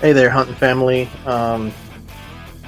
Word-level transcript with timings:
Hey 0.00 0.12
there, 0.12 0.30
hunting 0.30 0.54
family. 0.54 1.10
Um, 1.26 1.72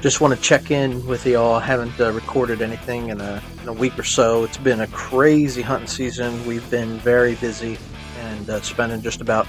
just 0.00 0.20
want 0.20 0.34
to 0.34 0.40
check 0.40 0.72
in 0.72 1.06
with 1.06 1.24
y'all. 1.24 1.54
I 1.54 1.60
haven't 1.60 2.00
uh, 2.00 2.10
recorded 2.10 2.60
anything 2.60 3.10
in 3.10 3.20
a, 3.20 3.40
in 3.62 3.68
a 3.68 3.72
week 3.72 3.96
or 3.96 4.02
so. 4.02 4.42
It's 4.42 4.56
been 4.56 4.80
a 4.80 4.88
crazy 4.88 5.62
hunting 5.62 5.86
season. 5.86 6.44
We've 6.44 6.68
been 6.72 6.98
very 6.98 7.36
busy 7.36 7.78
and 8.18 8.50
uh, 8.50 8.60
spending 8.62 9.00
just 9.00 9.20
about 9.20 9.46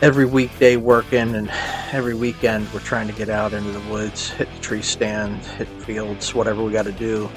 every 0.00 0.24
weekday 0.24 0.76
working, 0.76 1.34
and 1.34 1.50
every 1.92 2.14
weekend 2.14 2.66
we're 2.72 2.80
trying 2.80 3.08
to 3.08 3.12
get 3.12 3.28
out 3.28 3.52
into 3.52 3.70
the 3.70 3.92
woods, 3.92 4.30
hit 4.30 4.50
the 4.50 4.60
tree 4.62 4.80
stand, 4.80 5.44
hit 5.44 5.68
fields, 5.82 6.34
whatever 6.34 6.64
we 6.64 6.72
got 6.72 6.86
to 6.86 6.92
do, 6.92 7.28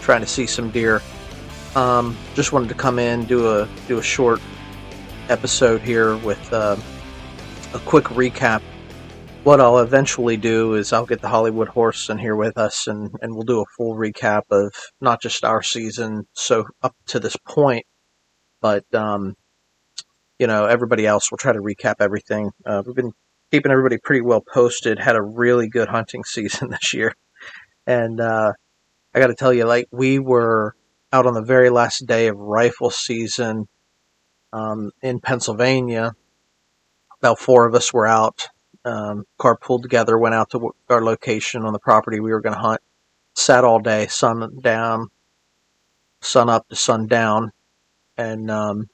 trying 0.00 0.20
to 0.20 0.28
see 0.28 0.46
some 0.46 0.70
deer. 0.70 1.02
Um, 1.74 2.16
just 2.36 2.52
wanted 2.52 2.68
to 2.68 2.76
come 2.76 3.00
in 3.00 3.24
do 3.24 3.50
a 3.50 3.68
do 3.88 3.98
a 3.98 4.02
short 4.02 4.40
episode 5.28 5.80
here 5.80 6.16
with 6.18 6.52
uh, 6.52 6.76
a 7.74 7.78
quick 7.80 8.04
recap 8.06 8.62
what 9.42 9.60
I'll 9.60 9.78
eventually 9.78 10.36
do 10.36 10.74
is 10.74 10.92
I'll 10.92 11.06
get 11.06 11.22
the 11.22 11.28
Hollywood 11.28 11.68
horse 11.68 12.10
in 12.10 12.18
here 12.18 12.36
with 12.36 12.58
us 12.58 12.86
and, 12.86 13.10
and 13.22 13.34
we'll 13.34 13.44
do 13.44 13.60
a 13.62 13.64
full 13.76 13.96
recap 13.96 14.42
of 14.50 14.74
not 15.00 15.22
just 15.22 15.44
our 15.44 15.62
season 15.62 16.26
so 16.34 16.66
up 16.82 16.94
to 17.06 17.18
this 17.20 17.36
point, 17.46 17.86
but 18.60 18.84
um, 18.94 19.34
you 20.38 20.46
know, 20.46 20.66
everybody 20.66 21.06
else. 21.06 21.30
We'll 21.30 21.38
try 21.38 21.52
to 21.52 21.60
recap 21.60 21.96
everything. 22.00 22.50
Uh, 22.66 22.82
we've 22.84 22.94
been 22.94 23.12
keeping 23.50 23.72
everybody 23.72 23.96
pretty 23.96 24.20
well 24.20 24.42
posted, 24.42 24.98
had 24.98 25.16
a 25.16 25.22
really 25.22 25.68
good 25.68 25.88
hunting 25.88 26.24
season 26.26 26.70
this 26.70 26.92
year. 26.92 27.14
And 27.86 28.20
uh, 28.20 28.52
I 29.14 29.20
gotta 29.20 29.34
tell 29.34 29.54
you, 29.54 29.64
like 29.64 29.86
we 29.90 30.18
were 30.18 30.74
out 31.12 31.26
on 31.26 31.34
the 31.34 31.44
very 31.44 31.70
last 31.70 32.06
day 32.06 32.28
of 32.28 32.36
rifle 32.36 32.90
season 32.90 33.68
um, 34.52 34.90
in 35.02 35.18
Pennsylvania. 35.20 36.12
About 37.22 37.38
four 37.38 37.66
of 37.66 37.74
us 37.74 37.92
were 37.92 38.06
out 38.06 38.48
um, 38.84 39.24
car 39.38 39.56
pulled 39.56 39.82
together, 39.82 40.18
went 40.18 40.34
out 40.34 40.50
to 40.50 40.74
our 40.88 41.04
location 41.04 41.64
on 41.64 41.72
the 41.72 41.78
property 41.78 42.20
we 42.20 42.32
were 42.32 42.40
going 42.40 42.54
to 42.54 42.60
hunt. 42.60 42.80
Sat 43.34 43.64
all 43.64 43.80
day, 43.80 44.06
sun 44.08 44.58
down, 44.60 45.08
sun 46.22 46.50
up 46.50 46.68
to 46.68 46.76
sun 46.76 47.06
down. 47.06 47.52
and 48.16 48.50
um, 48.50 48.88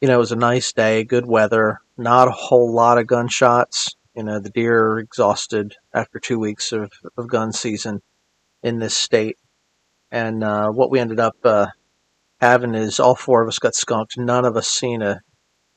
you 0.00 0.08
know 0.08 0.16
it 0.16 0.18
was 0.18 0.32
a 0.32 0.36
nice 0.36 0.72
day, 0.72 1.04
good 1.04 1.26
weather, 1.26 1.80
not 1.96 2.28
a 2.28 2.32
whole 2.32 2.72
lot 2.72 2.98
of 2.98 3.06
gunshots. 3.08 3.96
You 4.16 4.24
know 4.24 4.40
the 4.40 4.50
deer 4.50 4.84
are 4.84 4.98
exhausted 5.00 5.76
after 5.94 6.20
two 6.20 6.38
weeks 6.38 6.72
of, 6.72 6.92
of 7.16 7.28
gun 7.28 7.52
season 7.52 8.02
in 8.62 8.78
this 8.80 8.96
state, 8.96 9.38
and 10.10 10.44
uh, 10.44 10.70
what 10.70 10.90
we 10.90 11.00
ended 11.00 11.20
up 11.20 11.36
uh, 11.44 11.68
having 12.40 12.74
is 12.74 13.00
all 13.00 13.14
four 13.16 13.42
of 13.42 13.48
us 13.48 13.58
got 13.58 13.74
skunked. 13.74 14.18
None 14.18 14.44
of 14.44 14.56
us 14.56 14.68
seen 14.68 15.02
a 15.02 15.20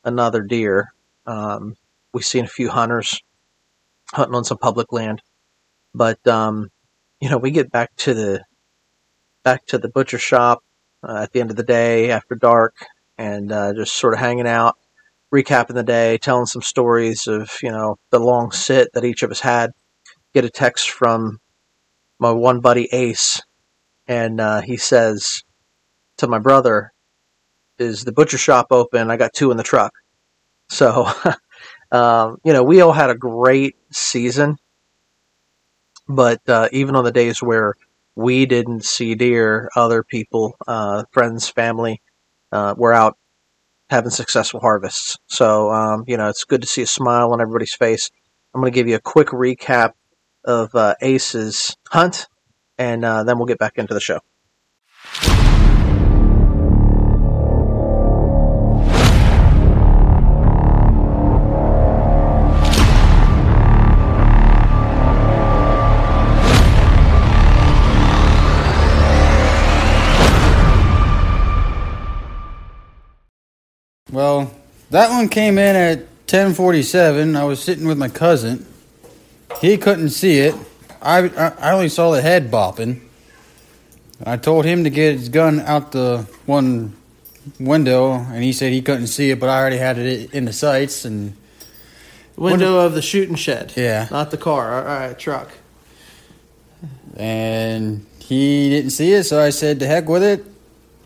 another 0.03 0.41
deer. 0.41 0.93
Um, 1.25 1.75
we've 2.13 2.25
seen 2.25 2.45
a 2.45 2.49
few 2.49 2.69
hunters 2.69 3.21
hunting 4.13 4.35
on 4.35 4.43
some 4.43 4.57
public 4.57 4.91
land, 4.91 5.21
but 5.93 6.25
um, 6.27 6.69
you 7.19 7.29
know, 7.29 7.37
we 7.37 7.51
get 7.51 7.71
back 7.71 7.95
to 7.97 8.13
the 8.13 8.43
back 9.43 9.65
to 9.67 9.77
the 9.77 9.89
butcher 9.89 10.17
shop 10.17 10.63
uh, 11.07 11.21
at 11.23 11.31
the 11.31 11.41
end 11.41 11.51
of 11.51 11.57
the 11.57 11.63
day 11.63 12.11
after 12.11 12.35
dark, 12.35 12.75
and 13.17 13.51
uh, 13.51 13.73
just 13.73 13.95
sort 13.95 14.13
of 14.13 14.19
hanging 14.19 14.47
out, 14.47 14.77
recapping 15.33 15.75
the 15.75 15.83
day, 15.83 16.17
telling 16.17 16.45
some 16.45 16.61
stories 16.61 17.27
of 17.27 17.49
you 17.61 17.71
know 17.71 17.97
the 18.09 18.19
long 18.19 18.51
sit 18.51 18.89
that 18.93 19.05
each 19.05 19.23
of 19.23 19.31
us 19.31 19.39
had. 19.39 19.71
Get 20.33 20.45
a 20.45 20.49
text 20.49 20.89
from 20.89 21.39
my 22.19 22.31
one 22.31 22.61
buddy 22.61 22.87
Ace, 22.93 23.41
and 24.07 24.39
uh, 24.39 24.61
he 24.61 24.77
says 24.77 25.43
to 26.17 26.27
my 26.27 26.39
brother, 26.39 26.93
"Is 27.77 28.03
the 28.03 28.13
butcher 28.13 28.37
shop 28.37 28.67
open? 28.71 29.11
I 29.11 29.17
got 29.17 29.33
two 29.33 29.51
in 29.51 29.57
the 29.57 29.63
truck." 29.63 29.93
So 30.71 31.07
Um, 31.91 32.37
you 32.45 32.53
know, 32.53 32.63
we 32.63 32.81
all 32.81 32.93
had 32.93 33.09
a 33.09 33.15
great 33.15 33.75
season, 33.91 34.57
but 36.07 36.39
uh, 36.47 36.69
even 36.71 36.95
on 36.95 37.03
the 37.03 37.11
days 37.11 37.41
where 37.41 37.75
we 38.15 38.45
didn't 38.45 38.85
see 38.85 39.15
deer, 39.15 39.69
other 39.75 40.03
people, 40.03 40.55
uh, 40.67 41.03
friends, 41.11 41.49
family, 41.49 42.01
uh, 42.51 42.75
were 42.77 42.93
out 42.93 43.17
having 43.89 44.09
successful 44.09 44.61
harvests. 44.61 45.17
So, 45.27 45.69
um, 45.71 46.05
you 46.07 46.15
know, 46.15 46.29
it's 46.29 46.45
good 46.45 46.61
to 46.61 46.67
see 46.67 46.81
a 46.81 46.87
smile 46.87 47.33
on 47.33 47.41
everybody's 47.41 47.75
face. 47.75 48.09
I'm 48.53 48.61
going 48.61 48.71
to 48.71 48.75
give 48.75 48.87
you 48.87 48.95
a 48.95 49.01
quick 49.01 49.27
recap 49.27 49.91
of 50.45 50.73
uh, 50.73 50.95
Ace's 51.01 51.75
hunt, 51.89 52.27
and 52.77 53.03
uh, 53.03 53.23
then 53.23 53.37
we'll 53.37 53.47
get 53.47 53.59
back 53.59 53.77
into 53.77 53.93
the 53.93 53.99
show. 53.99 54.19
That 74.91 75.09
one 75.09 75.29
came 75.29 75.57
in 75.57 75.75
at 75.75 75.97
1047. 76.27 77.35
I 77.35 77.43
was 77.43 77.61
sitting 77.63 77.87
with 77.87 77.97
my 77.97 78.09
cousin. 78.09 78.65
He 79.59 79.77
couldn't 79.77 80.09
see 80.09 80.39
it. 80.39 80.55
I, 81.01 81.29
I 81.29 81.71
only 81.71 81.89
saw 81.89 82.11
the 82.11 82.21
head 82.21 82.51
bopping. 82.51 83.01
I 84.23 84.37
told 84.37 84.65
him 84.65 84.83
to 84.83 84.89
get 84.89 85.15
his 85.15 85.29
gun 85.29 85.61
out 85.61 85.91
the 85.93 86.27
one 86.45 86.95
window, 87.59 88.13
and 88.13 88.43
he 88.43 88.53
said 88.53 88.71
he 88.71 88.81
couldn't 88.81 89.07
see 89.07 89.31
it, 89.31 89.39
but 89.39 89.49
I 89.49 89.59
already 89.59 89.77
had 89.77 89.97
it 89.97 90.33
in 90.33 90.45
the 90.45 90.53
sights. 90.53 91.05
And 91.05 91.35
window 92.35 92.79
of 92.79 92.93
the 92.93 93.01
shooting 93.01 93.35
shed. 93.35 93.73
Yeah, 93.75 94.07
not 94.11 94.29
the 94.29 94.37
car. 94.37 94.77
All 94.77 94.83
right, 94.83 95.17
truck. 95.17 95.49
And 97.15 98.05
he 98.19 98.69
didn't 98.69 98.91
see 98.91 99.13
it, 99.13 99.23
so 99.23 99.41
I 99.41 99.49
said, 99.49 99.79
"To 99.79 99.87
heck 99.87 100.07
with 100.07 100.23
it." 100.23 100.45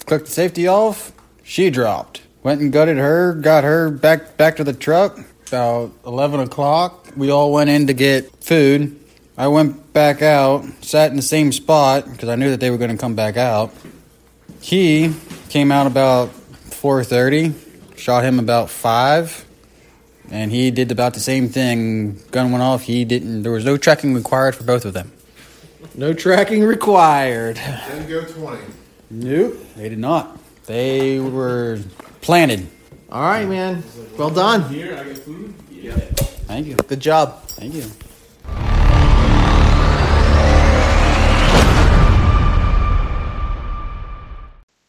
Clicked 0.06 0.25
the 0.25 0.31
safety 0.31 0.67
off. 0.67 1.13
She 1.44 1.69
dropped. 1.69 2.22
Went 2.46 2.62
and 2.62 2.72
gutted 2.72 2.98
her, 2.98 3.34
got 3.34 3.64
her 3.64 3.90
back 3.90 4.38
back 4.38 4.58
to 4.58 4.64
the 4.64 4.72
truck. 4.72 5.20
About 5.48 5.92
eleven 6.06 6.40
o'clock, 6.40 7.08
we 7.18 7.32
all 7.32 7.52
went 7.52 7.72
in 7.72 7.88
to 7.88 7.94
get 7.94 8.44
food. 8.44 9.00
I 9.36 9.48
went 9.48 9.94
back 9.94 10.22
out, 10.22 10.64
sat 10.82 11.10
in 11.10 11.16
the 11.16 11.24
same 11.24 11.52
spot 11.52 12.06
because 12.06 12.30
I 12.30 12.36
knew 12.36 12.52
that 12.52 12.60
they 12.60 12.70
were 12.70 12.78
going 12.78 12.92
to 12.92 12.98
come 12.98 13.16
back 13.16 13.36
out. 13.36 13.74
He 14.62 15.16
came 15.50 15.72
out 15.72 15.88
about 15.88 16.30
four 16.30 17.04
thirty. 17.04 17.56
Shot 17.96 18.24
him 18.24 18.38
about 18.38 18.70
five, 18.70 19.44
and 20.30 20.52
he 20.52 20.70
did 20.70 20.92
about 20.92 21.16
the 21.16 21.20
same 21.22 21.50
thing. 21.50 22.20
Gun 22.30 22.52
went 22.52 22.62
off. 22.62 22.84
He 22.84 23.06
didn't. 23.06 23.42
There 23.42 23.54
was 23.54 23.66
no 23.66 23.76
tracking 23.76 24.14
required 24.14 24.54
for 24.54 24.66
both 24.66 24.86
of 24.86 24.94
them. 24.94 25.12
No 25.96 26.14
tracking 26.14 26.64
required. 26.64 27.56
Didn't 27.56 28.08
go 28.08 28.24
twenty. 28.24 28.66
Nope, 29.10 29.58
they 29.76 29.90
did 29.90 29.98
not. 29.98 30.38
They 30.68 31.20
were 31.20 31.80
planted. 32.25 32.68
All 33.12 33.22
right, 33.22 33.47
man. 33.47 33.84
Well 34.18 34.31
done. 34.31 34.68
Here, 34.74 34.97
I 34.97 35.03
get 35.03 35.19
food. 35.19 35.53
Yeah. 35.69 35.94
Thank 35.94 36.66
you. 36.66 36.75
Good 36.75 37.00
job. 37.00 37.44
Thank 37.50 37.75
you. 37.75 37.84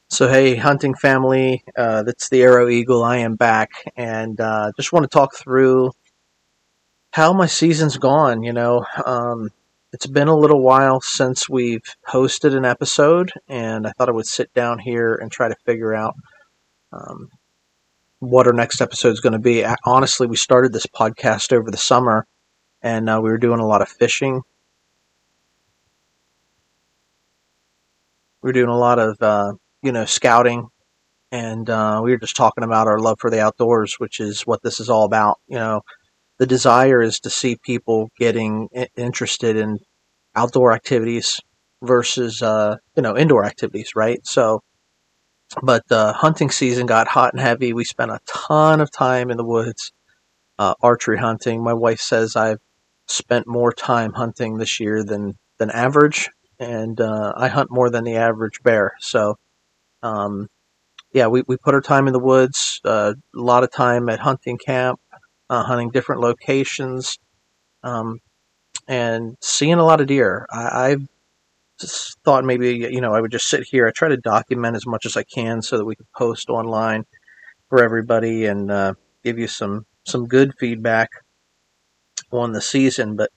So, 0.08 0.28
hey, 0.28 0.56
hunting 0.56 0.94
family, 0.94 1.62
uh, 1.76 2.04
that's 2.04 2.30
the 2.30 2.41
Arrow 2.42 2.70
Eagle. 2.70 3.04
I 3.04 3.19
am 3.19 3.36
back, 3.36 3.92
and 3.98 4.41
uh, 4.41 4.72
just 4.75 4.91
want 4.91 5.04
to 5.04 5.08
talk 5.08 5.36
through 5.36 5.92
how 7.10 7.34
my 7.34 7.44
season's 7.44 7.98
gone. 7.98 8.42
You 8.44 8.54
know, 8.54 8.86
um, 9.04 9.50
it's 9.92 10.06
been 10.06 10.28
a 10.28 10.36
little 10.36 10.62
while 10.62 11.02
since 11.02 11.50
we've 11.50 11.84
posted 12.06 12.55
an 12.55 12.64
episode, 12.64 13.31
and 13.46 13.87
I 13.87 13.93
thought 13.93 14.08
I 14.08 14.12
would 14.12 14.26
sit 14.26 14.55
down 14.55 14.78
here 14.78 15.14
and 15.16 15.31
try 15.31 15.49
to 15.49 15.56
figure 15.66 15.94
out 15.94 16.14
um, 16.93 17.29
what 18.19 18.47
our 18.47 18.53
next 18.53 18.81
episode 18.81 19.12
is 19.12 19.21
going 19.21 19.33
to 19.33 19.38
be. 19.38 19.65
Honestly, 19.85 20.27
we 20.27 20.37
started 20.37 20.73
this 20.73 20.87
podcast 20.87 21.53
over 21.53 21.71
the 21.71 21.77
summer, 21.77 22.27
and 22.83 23.09
uh, 23.09 23.21
we 23.23 23.31
were 23.31 23.38
doing 23.38 23.61
a 23.61 23.67
lot 23.67 23.83
of 23.83 23.88
fishing. 23.88 24.43
We 28.43 28.49
were 28.49 28.53
doing 28.53 28.69
a 28.71 28.79
lot 28.79 28.99
of 28.99 29.17
uh, 29.21 29.53
you 29.83 29.93
know 29.93 30.05
scouting, 30.05 30.69
and 31.33 31.69
uh, 31.69 32.00
we 32.03 32.11
were 32.12 32.19
just 32.19 32.37
talking 32.37 32.65
about 32.65 32.87
our 32.87 32.99
love 32.99 33.19
for 33.21 33.31
the 33.31 33.41
outdoors, 33.41 33.97
which 33.99 34.21
is 34.21 34.43
what 34.43 34.62
this 34.62 34.81
is 34.81 34.88
all 34.88 35.05
about. 35.05 35.38
You 35.49 35.56
know, 35.59 35.81
the 36.38 36.47
desire 36.47 37.03
is 37.03 37.21
to 37.21 37.31
see 37.31 37.56
people 37.65 38.09
getting 38.19 38.69
interested 38.97 39.56
in 39.56 39.79
outdoor 40.35 40.73
activities 40.73 41.41
versus 41.83 42.43
uh, 42.43 42.77
you 42.97 43.03
know 43.03 43.17
indoor 43.17 43.44
activities, 43.44 43.91
right? 43.97 44.21
So 44.25 44.62
but 45.62 45.87
the 45.88 46.12
hunting 46.12 46.50
season 46.50 46.87
got 46.87 47.08
hot 47.08 47.32
and 47.32 47.40
heavy. 47.40 47.72
We 47.72 47.84
spent 47.84 48.10
a 48.10 48.20
ton 48.26 48.81
of 48.81 48.90
time 48.90 49.31
in 49.31 49.37
the 49.37 49.44
woods, 49.44 49.93
uh, 50.58 50.75
archery 50.82 51.19
hunting. 51.19 51.62
My 51.62 51.75
wife 51.75 52.00
says 52.00 52.37
I've 52.37 52.60
spent 53.06 53.46
more 53.46 53.72
time 53.72 54.12
hunting 54.12 54.58
this 54.58 54.81
year 54.81 55.04
than 55.04 55.37
than 55.58 55.70
average, 55.70 56.28
and 56.58 57.00
uh, 57.00 57.32
I 57.37 57.48
hunt 57.48 57.70
more 57.70 57.88
than 57.90 58.04
the 58.04 58.16
average 58.16 58.62
bear. 58.62 58.94
So, 59.00 59.38
um, 60.02 60.48
yeah, 61.12 61.28
we, 61.28 61.43
we 61.46 61.56
put 61.56 61.75
our 61.75 61.81
time 61.81 62.06
in 62.08 62.12
the 62.12 62.19
woods, 62.19 62.81
uh, 62.84 63.14
a 63.34 63.40
lot 63.40 63.64
of 63.64 63.72
time 63.72 64.08
at 64.10 64.19
hunting 64.19 64.58
camp, 64.58 65.00
uh, 65.49 65.62
hunting 65.62 65.90
different 65.90 66.20
locations, 66.20 67.19
um, 67.82 68.20
and 68.87 69.38
seeing 69.40 69.75
a 69.75 69.84
lot 69.84 70.02
of 70.02 70.08
deer. 70.08 70.46
I, 70.50 70.90
I've 70.90 71.08
thought 71.78 72.44
maybe 72.44 72.88
you 72.90 73.00
know 73.00 73.14
I 73.14 73.20
would 73.20 73.31
just 73.31 73.49
sit 73.49 73.64
here. 73.64 73.87
I 73.87 73.90
try 73.90 74.08
to 74.08 74.17
document 74.17 74.76
as 74.76 74.87
much 74.87 75.06
as 75.06 75.17
I 75.17 75.23
can 75.23 75.62
so 75.62 75.76
that 75.76 75.84
we 75.84 75.96
can 75.96 76.06
post 76.17 76.49
online 76.49 77.05
for 77.69 77.82
everybody 77.82 78.46
and 78.46 78.70
uh, 78.70 78.94
give 79.25 79.38
you 79.38 79.49
some 79.49 79.87
some 80.05 80.26
good 80.26 80.52
feedback 80.58 81.11
on 82.31 82.52
the 82.52 82.62
season. 82.62 83.17
But 83.17 83.31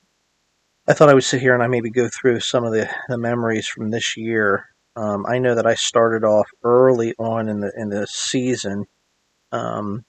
I 0.87 0.93
thought 0.93 1.09
I 1.09 1.13
would 1.13 1.23
sit 1.23 1.41
here 1.41 1.53
and 1.53 1.63
I 1.63 1.67
maybe 1.67 1.89
go 1.89 2.07
through 2.07 2.39
some 2.39 2.63
of 2.63 2.73
the, 2.73 2.89
the 3.07 3.17
memories 3.17 3.67
from 3.67 3.91
this 3.91 4.17
year. 4.17 4.65
Um, 4.95 5.25
I 5.27 5.39
know 5.39 5.55
that 5.55 5.67
I 5.67 5.75
started 5.75 6.25
off 6.25 6.47
early 6.63 7.13
on 7.19 7.47
in 7.47 7.59
the 7.59 7.71
in 7.75 7.89
the 7.89 8.07
season, 8.07 8.85
um, 9.51 10.03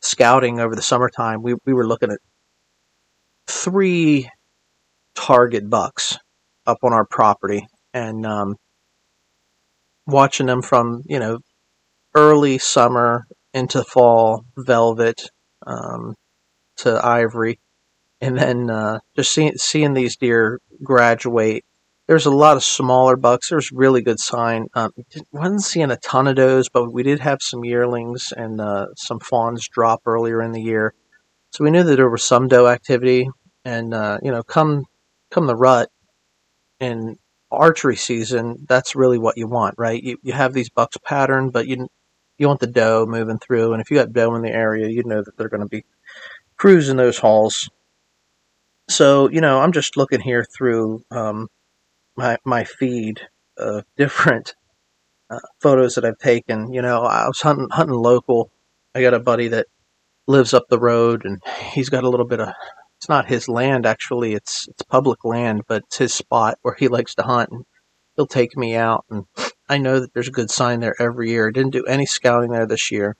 scouting 0.00 0.60
over 0.60 0.74
the 0.74 0.82
summertime. 0.82 1.42
We 1.42 1.54
we 1.64 1.74
were 1.74 1.86
looking 1.86 2.10
at 2.10 2.20
three 3.46 4.30
target 5.14 5.68
bucks 5.68 6.18
up 6.68 6.78
on 6.82 6.92
our 6.92 7.06
property 7.06 7.66
and 7.94 8.24
um, 8.26 8.54
watching 10.06 10.46
them 10.46 10.62
from 10.62 11.02
you 11.06 11.18
know 11.18 11.38
early 12.14 12.58
summer 12.58 13.24
into 13.54 13.82
fall 13.82 14.44
velvet 14.56 15.30
um, 15.66 16.14
to 16.76 17.04
ivory. 17.04 17.58
And 18.20 18.36
then 18.36 18.70
uh, 18.70 18.98
just 19.16 19.32
seeing 19.32 19.52
seeing 19.56 19.94
these 19.94 20.16
deer 20.16 20.60
graduate. 20.82 21.64
There's 22.08 22.26
a 22.26 22.30
lot 22.30 22.56
of 22.56 22.64
smaller 22.64 23.16
bucks. 23.16 23.50
There's 23.50 23.70
a 23.70 23.76
really 23.76 24.00
good 24.00 24.18
sign. 24.18 24.66
Um, 24.74 24.90
wasn't 25.30 25.62
seeing 25.62 25.90
a 25.90 25.98
ton 25.98 26.26
of 26.26 26.36
those 26.36 26.68
but 26.68 26.90
we 26.92 27.02
did 27.02 27.20
have 27.20 27.42
some 27.42 27.64
yearlings 27.64 28.32
and 28.36 28.60
uh, 28.60 28.86
some 28.96 29.20
fawns 29.20 29.68
drop 29.68 30.02
earlier 30.06 30.42
in 30.42 30.52
the 30.52 30.62
year. 30.62 30.94
So 31.52 31.64
we 31.64 31.70
knew 31.70 31.82
that 31.82 31.96
there 31.96 32.10
was 32.10 32.24
some 32.24 32.48
doe 32.48 32.66
activity 32.66 33.28
and 33.64 33.94
uh, 33.94 34.18
you 34.22 34.32
know 34.32 34.42
come 34.42 34.84
come 35.30 35.46
the 35.46 35.56
rut 35.56 35.90
in 36.80 37.18
archery 37.50 37.96
season, 37.96 38.66
that's 38.68 38.94
really 38.94 39.18
what 39.18 39.38
you 39.38 39.46
want, 39.46 39.74
right? 39.78 40.02
You 40.02 40.18
you 40.22 40.32
have 40.32 40.52
these 40.52 40.70
bucks 40.70 40.96
patterned, 40.98 41.52
but 41.52 41.66
you 41.66 41.88
you 42.38 42.46
want 42.46 42.60
the 42.60 42.66
doe 42.66 43.06
moving 43.06 43.38
through, 43.38 43.72
and 43.72 43.80
if 43.82 43.90
you 43.90 43.96
got 43.96 44.12
doe 44.12 44.34
in 44.34 44.42
the 44.42 44.52
area, 44.52 44.88
you 44.88 45.02
know 45.04 45.22
that 45.22 45.36
they're 45.36 45.48
going 45.48 45.62
to 45.62 45.68
be 45.68 45.84
cruising 46.56 46.96
those 46.96 47.18
halls. 47.18 47.70
So 48.88 49.28
you 49.30 49.40
know, 49.40 49.60
I'm 49.60 49.72
just 49.72 49.96
looking 49.96 50.20
here 50.20 50.44
through 50.44 51.04
um, 51.10 51.48
my 52.16 52.38
my 52.44 52.64
feed 52.64 53.20
of 53.56 53.84
different 53.96 54.54
uh, 55.30 55.40
photos 55.60 55.94
that 55.94 56.04
I've 56.04 56.18
taken. 56.18 56.72
You 56.72 56.82
know, 56.82 57.02
I 57.02 57.26
was 57.26 57.40
hunting 57.40 57.68
hunting 57.70 57.96
local. 57.96 58.50
I 58.94 59.02
got 59.02 59.14
a 59.14 59.20
buddy 59.20 59.48
that 59.48 59.66
lives 60.26 60.54
up 60.54 60.68
the 60.68 60.78
road, 60.78 61.24
and 61.24 61.42
he's 61.72 61.88
got 61.88 62.04
a 62.04 62.08
little 62.08 62.26
bit 62.26 62.40
of 62.40 62.52
it's 62.98 63.08
not 63.08 63.26
his 63.26 63.48
land 63.48 63.86
actually. 63.86 64.34
It's 64.34 64.66
it's 64.68 64.82
public 64.82 65.24
land, 65.24 65.62
but 65.68 65.84
it's 65.84 65.98
his 65.98 66.14
spot 66.14 66.58
where 66.62 66.74
he 66.74 66.88
likes 66.88 67.14
to 67.14 67.22
hunt. 67.22 67.50
And 67.50 67.64
he'll 68.16 68.26
take 68.26 68.56
me 68.56 68.74
out, 68.74 69.04
and 69.08 69.24
I 69.68 69.78
know 69.78 70.00
that 70.00 70.12
there's 70.12 70.28
a 70.28 70.32
good 70.32 70.50
sign 70.50 70.80
there 70.80 71.00
every 71.00 71.30
year. 71.30 71.52
Didn't 71.52 71.72
do 71.72 71.84
any 71.84 72.06
scouting 72.06 72.50
there 72.50 72.66
this 72.66 72.90
year. 72.90 73.16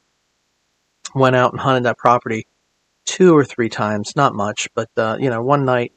Went 1.14 1.36
out 1.36 1.52
and 1.52 1.60
hunted 1.60 1.84
that 1.84 1.96
property 1.96 2.46
two 3.04 3.36
or 3.36 3.44
three 3.44 3.69
times, 3.69 4.16
not 4.16 4.34
much, 4.34 4.69
but 4.75 4.90
uh, 4.96 5.16
you 5.20 5.30
know, 5.30 5.42
one 5.42 5.64
night 5.64 5.92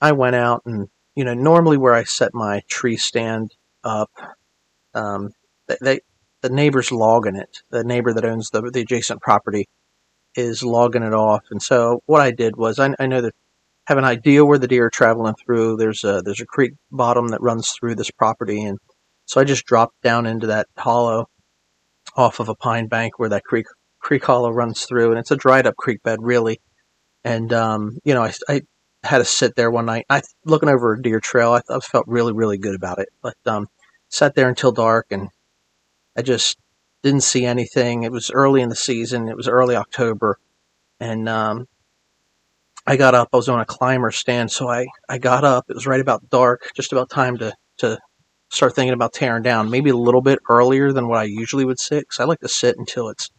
I 0.00 0.12
went 0.12 0.36
out 0.36 0.62
and 0.64 0.88
you 1.16 1.24
know, 1.24 1.34
normally 1.34 1.78
where 1.78 1.94
I 1.94 2.04
set 2.04 2.32
my 2.32 2.62
tree 2.68 2.96
stand 2.96 3.56
up, 3.82 4.10
um, 4.94 5.30
they, 5.66 5.76
they 5.80 6.00
the 6.42 6.50
neighbor's 6.50 6.92
logging 6.92 7.34
it. 7.34 7.62
The 7.70 7.82
neighbor 7.82 8.14
that 8.14 8.24
owns 8.24 8.50
the 8.50 8.62
the 8.70 8.82
adjacent 8.82 9.20
property 9.20 9.68
is 10.36 10.62
logging 10.62 11.02
it 11.02 11.14
off. 11.14 11.44
And 11.50 11.62
so 11.62 12.02
what 12.06 12.20
I 12.20 12.30
did 12.30 12.56
was 12.56 12.78
I, 12.78 12.94
I 12.98 13.06
know 13.06 13.22
that 13.22 13.34
have 13.86 13.98
an 13.98 14.04
idea 14.04 14.44
where 14.44 14.58
the 14.58 14.68
deer 14.68 14.86
are 14.86 14.90
traveling 14.90 15.34
through. 15.34 15.76
There's 15.76 16.04
a 16.04 16.22
there's 16.22 16.40
a 16.40 16.46
creek 16.46 16.72
bottom 16.90 17.28
that 17.28 17.40
runs 17.40 17.70
through 17.70 17.94
this 17.94 18.10
property, 18.10 18.62
and 18.62 18.78
so 19.26 19.40
I 19.40 19.44
just 19.44 19.64
dropped 19.64 20.02
down 20.02 20.26
into 20.26 20.48
that 20.48 20.66
hollow 20.76 21.28
off 22.16 22.40
of 22.40 22.48
a 22.48 22.54
pine 22.54 22.88
bank 22.88 23.18
where 23.18 23.28
that 23.28 23.44
creek 23.44 23.66
creek 24.00 24.24
hollow 24.24 24.50
runs 24.50 24.84
through, 24.84 25.10
and 25.10 25.18
it's 25.18 25.30
a 25.30 25.36
dried 25.36 25.66
up 25.66 25.76
creek 25.76 26.02
bed 26.02 26.18
really. 26.20 26.60
And 27.24 27.52
um, 27.52 27.98
you 28.04 28.14
know, 28.14 28.22
I, 28.22 28.32
I 28.48 28.62
had 29.04 29.18
to 29.18 29.24
sit 29.24 29.54
there 29.56 29.70
one 29.70 29.86
night. 29.86 30.06
I 30.10 30.22
looking 30.44 30.68
over 30.68 30.94
a 30.94 31.02
deer 31.02 31.20
trail. 31.20 31.52
I, 31.52 31.62
I 31.72 31.78
felt 31.80 32.06
really 32.08 32.32
really 32.32 32.58
good 32.58 32.74
about 32.74 32.98
it, 32.98 33.08
but 33.22 33.36
um, 33.46 33.68
sat 34.08 34.34
there 34.34 34.48
until 34.48 34.72
dark, 34.72 35.06
and 35.10 35.28
I 36.16 36.22
just 36.22 36.58
didn't 37.06 37.22
see 37.22 37.46
anything. 37.46 38.02
It 38.02 38.10
was 38.10 38.30
early 38.32 38.60
in 38.60 38.68
the 38.68 38.76
season. 38.76 39.28
It 39.28 39.36
was 39.36 39.48
early 39.48 39.76
October, 39.76 40.38
and 40.98 41.28
um, 41.28 41.68
I 42.84 42.96
got 42.96 43.14
up. 43.14 43.28
I 43.32 43.36
was 43.36 43.48
on 43.48 43.60
a 43.60 43.64
climber 43.64 44.10
stand, 44.10 44.50
so 44.50 44.68
I, 44.68 44.86
I 45.08 45.18
got 45.18 45.44
up. 45.44 45.66
It 45.68 45.74
was 45.74 45.86
right 45.86 46.00
about 46.00 46.28
dark, 46.30 46.70
just 46.74 46.92
about 46.92 47.08
time 47.08 47.38
to 47.38 47.54
to 47.78 47.98
start 48.50 48.74
thinking 48.74 48.92
about 48.92 49.12
tearing 49.12 49.44
down. 49.44 49.70
Maybe 49.70 49.90
a 49.90 49.96
little 49.96 50.20
bit 50.20 50.40
earlier 50.50 50.92
than 50.92 51.08
what 51.08 51.18
I 51.18 51.24
usually 51.24 51.64
would 51.64 51.78
sit, 51.78 52.00
because 52.00 52.20
I 52.20 52.24
like 52.24 52.40
to 52.40 52.48
sit 52.48 52.76
until 52.76 53.08
it's 53.08 53.30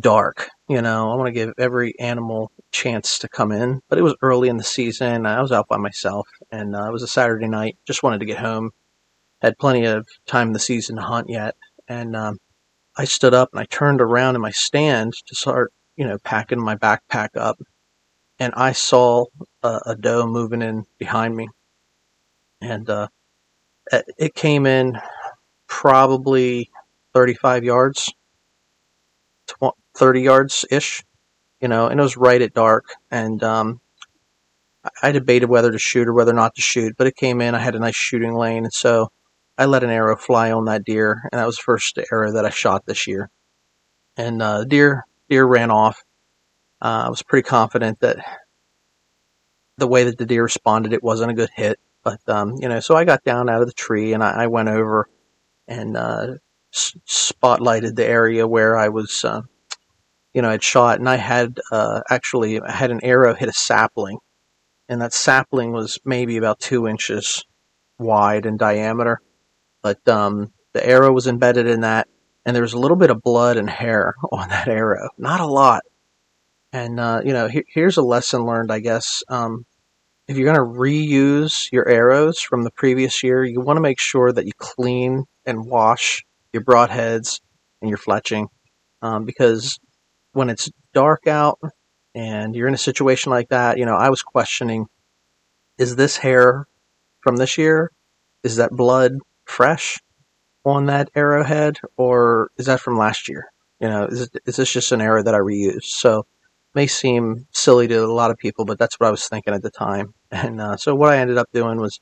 dark. 0.00 0.48
You 0.68 0.80
know, 0.80 1.10
I 1.10 1.14
want 1.16 1.26
to 1.26 1.32
give 1.32 1.52
every 1.58 1.92
animal 2.00 2.52
a 2.58 2.62
chance 2.72 3.18
to 3.18 3.28
come 3.28 3.52
in. 3.52 3.80
But 3.90 3.98
it 3.98 4.02
was 4.02 4.16
early 4.22 4.48
in 4.48 4.56
the 4.56 4.64
season. 4.64 5.26
I 5.26 5.42
was 5.42 5.52
out 5.52 5.68
by 5.68 5.76
myself, 5.76 6.26
and 6.50 6.74
uh, 6.74 6.86
it 6.88 6.92
was 6.92 7.02
a 7.02 7.08
Saturday 7.08 7.48
night. 7.48 7.76
Just 7.86 8.02
wanted 8.02 8.20
to 8.20 8.26
get 8.26 8.38
home. 8.38 8.70
Had 9.42 9.58
plenty 9.58 9.84
of 9.84 10.06
time 10.26 10.48
in 10.48 10.52
the 10.54 10.58
season 10.58 10.96
to 10.96 11.02
hunt 11.02 11.28
yet, 11.28 11.54
and 11.86 12.16
um, 12.16 12.38
I 12.98 13.04
stood 13.04 13.32
up 13.32 13.50
and 13.52 13.60
I 13.60 13.64
turned 13.64 14.00
around 14.00 14.34
in 14.34 14.40
my 14.40 14.50
stand 14.50 15.14
to 15.26 15.34
start, 15.36 15.72
you 15.96 16.04
know, 16.04 16.18
packing 16.18 16.60
my 16.60 16.74
backpack 16.74 17.28
up, 17.36 17.60
and 18.40 18.52
I 18.56 18.72
saw 18.72 19.26
a, 19.62 19.80
a 19.86 19.96
doe 19.96 20.26
moving 20.26 20.62
in 20.62 20.84
behind 20.98 21.36
me, 21.36 21.48
and 22.60 22.90
uh, 22.90 23.06
it 24.18 24.34
came 24.34 24.66
in 24.66 24.98
probably 25.68 26.70
35 27.14 27.62
yards, 27.62 28.12
20, 29.46 29.76
30 29.96 30.20
yards 30.20 30.64
ish, 30.68 31.04
you 31.60 31.68
know, 31.68 31.86
and 31.86 32.00
it 32.00 32.02
was 32.02 32.16
right 32.16 32.42
at 32.42 32.52
dark, 32.52 32.84
and 33.12 33.42
um, 33.44 33.80
I 35.02 35.12
debated 35.12 35.48
whether 35.48 35.70
to 35.70 35.78
shoot 35.78 36.08
or 36.08 36.14
whether 36.14 36.32
or 36.32 36.34
not 36.34 36.56
to 36.56 36.62
shoot, 36.62 36.94
but 36.98 37.06
it 37.06 37.14
came 37.14 37.40
in. 37.40 37.54
I 37.54 37.60
had 37.60 37.76
a 37.76 37.80
nice 37.80 37.96
shooting 37.96 38.34
lane, 38.34 38.64
and 38.64 38.72
so 38.72 39.12
I 39.58 39.66
let 39.66 39.82
an 39.82 39.90
arrow 39.90 40.16
fly 40.16 40.52
on 40.52 40.66
that 40.66 40.84
deer, 40.84 41.20
and 41.32 41.38
that 41.40 41.46
was 41.46 41.56
the 41.56 41.64
first 41.64 41.98
arrow 42.12 42.32
that 42.32 42.44
I 42.44 42.50
shot 42.50 42.86
this 42.86 43.08
year. 43.08 43.28
And 44.16 44.40
uh, 44.40 44.64
deer 44.64 45.04
deer 45.28 45.44
ran 45.44 45.72
off. 45.72 46.04
Uh, 46.80 47.04
I 47.06 47.08
was 47.08 47.24
pretty 47.24 47.46
confident 47.46 47.98
that 48.00 48.24
the 49.76 49.88
way 49.88 50.04
that 50.04 50.16
the 50.16 50.26
deer 50.26 50.44
responded, 50.44 50.92
it 50.92 51.02
wasn't 51.02 51.32
a 51.32 51.34
good 51.34 51.50
hit. 51.54 51.80
But 52.04 52.20
um, 52.28 52.54
you 52.60 52.68
know, 52.68 52.78
so 52.78 52.96
I 52.96 53.04
got 53.04 53.24
down 53.24 53.48
out 53.48 53.60
of 53.60 53.66
the 53.66 53.74
tree 53.74 54.12
and 54.12 54.22
I, 54.22 54.44
I 54.44 54.46
went 54.46 54.68
over 54.68 55.08
and 55.66 55.96
uh, 55.96 56.34
s- 56.72 56.96
spotlighted 57.08 57.96
the 57.96 58.06
area 58.06 58.46
where 58.46 58.76
I 58.76 58.88
was, 58.88 59.24
uh, 59.24 59.42
you 60.34 60.40
know, 60.40 60.50
I'd 60.50 60.62
shot, 60.62 61.00
and 61.00 61.08
I 61.08 61.16
had 61.16 61.58
uh, 61.72 62.02
actually 62.08 62.60
I 62.60 62.70
had 62.70 62.92
an 62.92 63.00
arrow 63.02 63.34
hit 63.34 63.48
a 63.48 63.52
sapling, 63.52 64.18
and 64.88 65.02
that 65.02 65.12
sapling 65.12 65.72
was 65.72 65.98
maybe 66.04 66.36
about 66.36 66.60
two 66.60 66.86
inches 66.86 67.44
wide 67.98 68.46
in 68.46 68.56
diameter 68.56 69.20
but 69.82 70.06
um, 70.08 70.52
the 70.72 70.86
arrow 70.86 71.12
was 71.12 71.26
embedded 71.26 71.66
in 71.66 71.80
that, 71.80 72.08
and 72.44 72.54
there 72.54 72.62
was 72.62 72.72
a 72.72 72.78
little 72.78 72.96
bit 72.96 73.10
of 73.10 73.22
blood 73.22 73.56
and 73.56 73.68
hair 73.68 74.14
on 74.32 74.48
that 74.48 74.68
arrow. 74.68 75.08
Not 75.18 75.40
a 75.40 75.46
lot. 75.46 75.82
And 76.72 77.00
uh, 77.00 77.22
you 77.24 77.32
know, 77.32 77.48
here's 77.68 77.96
a 77.96 78.02
lesson 78.02 78.44
learned, 78.44 78.70
I 78.70 78.80
guess. 78.80 79.22
Um, 79.28 79.64
if 80.26 80.36
you're 80.36 80.52
going 80.52 80.56
to 80.56 80.78
reuse 80.78 81.72
your 81.72 81.88
arrows 81.88 82.40
from 82.40 82.62
the 82.62 82.70
previous 82.70 83.22
year, 83.22 83.42
you 83.42 83.60
want 83.60 83.78
to 83.78 83.82
make 83.82 83.98
sure 83.98 84.30
that 84.30 84.44
you 84.44 84.52
clean 84.58 85.24
and 85.46 85.64
wash 85.64 86.22
your 86.52 86.62
broadheads 86.62 87.40
and 87.80 87.88
your 87.88 87.98
fletching, 87.98 88.48
um, 89.00 89.24
because 89.24 89.78
when 90.32 90.50
it's 90.50 90.70
dark 90.92 91.26
out 91.26 91.58
and 92.14 92.54
you're 92.54 92.68
in 92.68 92.74
a 92.74 92.78
situation 92.78 93.30
like 93.30 93.48
that, 93.48 93.78
you 93.78 93.86
know, 93.86 93.96
I 93.96 94.10
was 94.10 94.22
questioning: 94.22 94.86
is 95.78 95.96
this 95.96 96.18
hair 96.18 96.66
from 97.20 97.36
this 97.36 97.56
year? 97.56 97.90
Is 98.44 98.56
that 98.56 98.70
blood 98.70 99.12
fresh 99.48 99.98
on 100.64 100.86
that 100.86 101.10
arrowhead, 101.14 101.78
or 101.96 102.50
is 102.56 102.66
that 102.66 102.80
from 102.80 102.96
last 102.98 103.28
year? 103.28 103.46
You 103.80 103.88
know, 103.88 104.04
is, 104.06 104.28
is 104.44 104.56
this 104.56 104.72
just 104.72 104.92
an 104.92 105.00
arrow 105.00 105.22
that 105.22 105.34
I 105.34 105.38
reused? 105.38 105.84
So 105.84 106.26
may 106.74 106.86
seem 106.86 107.46
silly 107.52 107.88
to 107.88 108.04
a 108.04 108.12
lot 108.12 108.30
of 108.30 108.38
people, 108.38 108.64
but 108.64 108.78
that's 108.78 108.98
what 109.00 109.06
I 109.06 109.10
was 109.10 109.26
thinking 109.26 109.54
at 109.54 109.62
the 109.62 109.70
time. 109.70 110.14
And 110.30 110.60
uh, 110.60 110.76
so 110.76 110.94
what 110.94 111.10
I 111.12 111.18
ended 111.18 111.38
up 111.38 111.48
doing 111.52 111.78
was 111.78 112.00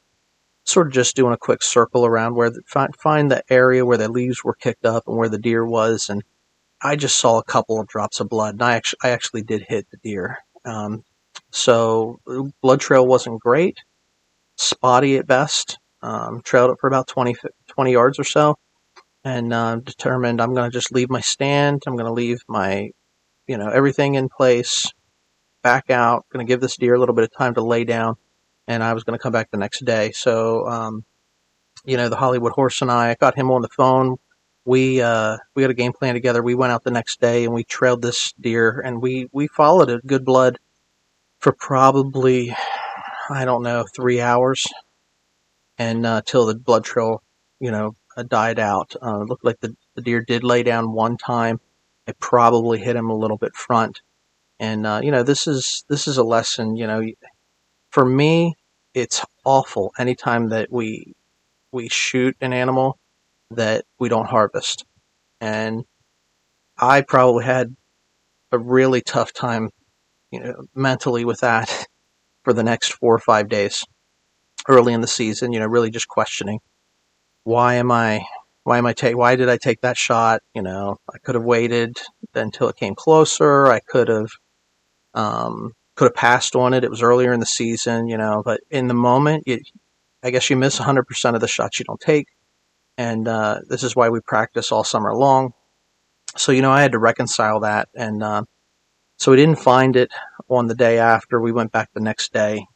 sort 0.65 0.89
of 0.89 0.93
just 0.93 1.15
doing 1.15 1.33
a 1.33 1.39
quick 1.39 1.63
circle 1.63 2.05
around 2.05 2.35
where 2.35 2.51
the, 2.51 2.61
find, 2.67 2.95
find 2.97 3.31
the 3.31 3.45
area 3.49 3.87
where 3.87 3.99
the 3.99 4.11
leaves 4.11 4.43
were 4.43 4.55
kicked 4.55 4.85
up 4.85 5.05
and 5.07 5.17
where 5.17 5.29
the 5.29 5.39
deer 5.39 5.65
was, 5.65 6.09
and 6.11 6.25
I 6.83 6.97
just 6.97 7.17
saw 7.19 7.39
a 7.39 7.45
couple 7.45 7.81
of 7.81 7.87
drops 7.87 8.21
of 8.21 8.29
blood, 8.29 8.55
and 8.55 8.63
I 8.63 8.75
actually 8.75 8.99
I 9.05 9.11
actually 9.11 9.43
did 9.43 9.63
hit 9.69 9.87
the 9.91 9.97
deer. 9.99 10.39
Um, 10.65 11.05
so 11.51 12.21
blood 12.61 12.81
trail 12.81 13.07
wasn't 13.07 13.41
great, 13.41 13.79
spotty 14.57 15.17
at 15.17 15.27
best, 15.27 15.79
um, 16.03 16.41
trailed 16.43 16.71
it 16.71 16.79
for 16.81 16.89
about 16.89 17.09
20, 17.09 17.37
20 17.69 17.93
yards 17.93 18.19
or 18.19 18.25
so, 18.25 18.57
and 19.25 19.53
uh, 19.53 19.77
determined 19.77 20.41
I'm 20.41 20.55
going 20.55 20.71
to 20.71 20.75
just 20.77 20.93
leave 20.93 21.11
my 21.11 21.21
stand. 21.21 21.83
I'm 21.87 21.97
going 21.97 22.07
to 22.07 22.13
leave 22.13 22.39
my, 22.49 22.91
you 23.47 23.59
know, 23.59 23.69
everything 23.69 24.15
in 24.15 24.29
place, 24.29 24.93
back 25.63 25.91
out, 25.91 26.25
going 26.33 26.47
to 26.47 26.51
give 26.51 26.61
this 26.61 26.77
deer 26.77 26.95
a 26.95 27.01
little 27.01 27.15
bit 27.15 27.25
of 27.25 27.33
time 27.33 27.55
to 27.55 27.63
lay 27.63 27.85
down, 27.85 28.17
and 28.67 28.83
I 28.83 28.93
was 28.93 29.05
going 29.05 29.19
to 29.19 29.23
come 29.23 29.33
back 29.33 29.51
the 29.51 29.59
next 29.59 29.85
day. 29.85 30.13
So, 30.13 30.67
um, 30.67 31.05
you 31.85 31.97
know, 31.97 32.09
the 32.09 32.17
Hollywood 32.17 32.53
horse 32.53 32.83
and 32.83 32.91
I, 32.91 33.11
I 33.11 33.15
got 33.15 33.37
him 33.37 33.51
on 33.51 33.63
the 33.63 33.69
phone. 33.69 34.17
We 34.65 35.01
uh, 35.01 35.37
we 35.55 35.63
got 35.63 35.71
a 35.71 35.75
game 35.75 35.93
plan 35.93 36.15
together. 36.15 36.43
We 36.43 36.57
went 36.57 36.73
out 36.73 36.83
the 36.83 36.91
next 36.91 37.21
day 37.21 37.45
and 37.45 37.55
we 37.55 37.63
trailed 37.63 38.03
this 38.03 38.33
deer, 38.41 38.83
and 38.85 39.01
we 39.01 39.29
we 39.33 39.47
followed 39.47 39.91
it 39.91 40.07
good 40.07 40.25
blood 40.25 40.59
for 41.39 41.53
probably 41.53 42.55
I 43.31 43.45
don't 43.45 43.63
know 43.63 43.85
three 43.95 44.21
hours, 44.21 44.67
and 45.79 46.07
uh, 46.07 46.23
till 46.25 46.47
the 46.47 46.55
blood 46.55 46.85
trail, 46.85 47.23
you 47.61 47.71
know, 47.71 47.97
uh, 48.17 48.23
died 48.23 48.59
out. 48.59 48.95
Uh, 49.03 49.23
it 49.23 49.29
looked 49.29 49.45
like 49.45 49.61
the, 49.61 49.77
the 49.95 50.03
deer 50.03 50.23
did 50.23 50.43
lay 50.45 50.63
down 50.63 50.93
one 50.93 51.17
time. 51.17 51.61
I 52.09 52.13
probably 52.19 52.79
hit 52.79 52.97
him 52.97 53.11
a 53.11 53.17
little 53.17 53.37
bit 53.37 53.55
front, 53.55 54.01
and 54.59 54.87
uh, 54.87 55.01
you 55.03 55.11
know, 55.11 55.23
this 55.23 55.47
is 55.47 55.85
this 55.89 56.07
is 56.07 56.19
a 56.19 56.25
lesson. 56.25 56.77
You 56.77 56.87
know, 56.87 57.03
for 57.91 58.05
me, 58.05 58.55
it's 58.95 59.25
awful 59.45 59.93
anytime 59.99 60.51
that 60.51 60.71
we 60.71 61.15
we 61.73 61.89
shoot 61.89 62.37
an 62.41 62.53
animal 62.53 62.99
that 63.51 63.85
we 63.99 64.09
don't 64.09 64.29
harvest. 64.29 64.85
And 65.41 65.85
I 66.79 67.03
probably 67.03 67.45
had 67.45 67.75
a 68.53 68.59
really 68.59 69.01
tough 69.01 69.33
time, 69.33 69.71
you 70.31 70.41
know, 70.41 70.67
mentally 70.75 71.25
with 71.25 71.41
that 71.41 71.87
for 72.45 72.53
the 72.53 72.63
next 72.63 72.93
four 72.95 73.15
or 73.15 73.19
five 73.19 73.49
days 73.49 73.85
early 74.69 74.93
in 74.93 75.01
the 75.01 75.07
season, 75.07 75.53
you 75.53 75.61
know, 75.61 75.67
really 75.67 75.91
just 75.91 76.09
questioning 76.09 76.61
why 77.47 77.75
am 77.75 77.93
I 77.93 78.27
why 78.65 78.79
am 78.79 78.87
I 78.87 78.93
take 78.93 79.17
why 79.17 79.37
did 79.37 79.49
I 79.49 79.57
take 79.57 79.81
that 79.83 79.97
shot? 79.97 80.43
You 80.53 80.63
know, 80.63 80.97
I 81.15 81.19
could 81.19 81.37
have 81.37 81.45
waited 81.45 81.97
until 82.35 82.69
it 82.69 82.77
came 82.77 82.97
closer. 82.97 83.69
I 83.69 83.79
could 83.79 84.09
have 84.09 84.31
um, 85.15 85.73
could 85.95 86.07
have 86.07 86.15
passed 86.17 86.57
on 86.57 86.75
it. 86.75 86.83
It 86.83 86.91
was 86.91 87.03
earlier 87.03 87.33
in 87.33 87.39
the 87.39 87.47
season, 87.47 88.09
you 88.09 88.19
know, 88.19 88.43
but 88.45 88.61
in 88.69 88.89
the 88.89 88.95
moment, 88.95 89.45
you, 89.47 89.61
I 90.25 90.31
guess 90.31 90.51
you 90.51 90.57
miss 90.57 90.81
100% 90.81 91.35
of 91.37 91.41
the 91.41 91.47
shots 91.47 91.79
you 91.79 91.85
don't 91.85 92.01
take. 92.01 92.27
And 92.99 93.29
uh, 93.29 93.61
this 93.69 93.85
is 93.85 93.95
why 93.95 94.09
we 94.09 94.21
practice 94.21 94.73
all 94.73 94.83
summer 94.83 95.15
long. 95.15 95.53
So, 96.37 96.51
you 96.51 96.63
know, 96.63 96.73
I 96.73 96.83
had 96.83 96.93
to 96.93 96.99
reconcile 96.99 97.61
that. 97.61 97.89
And 97.95 98.23
uh, 98.23 98.43
so 99.17 99.31
we 99.31 99.37
didn't 99.37 99.61
find 99.61 99.95
it 99.95 100.11
on 100.49 100.67
the 100.67 100.75
day 100.75 100.99
after. 100.99 101.41
We 101.41 101.53
went 101.53 101.73
back 101.73 101.91
the 101.95 102.01
next 102.01 102.33
day. 102.33 102.67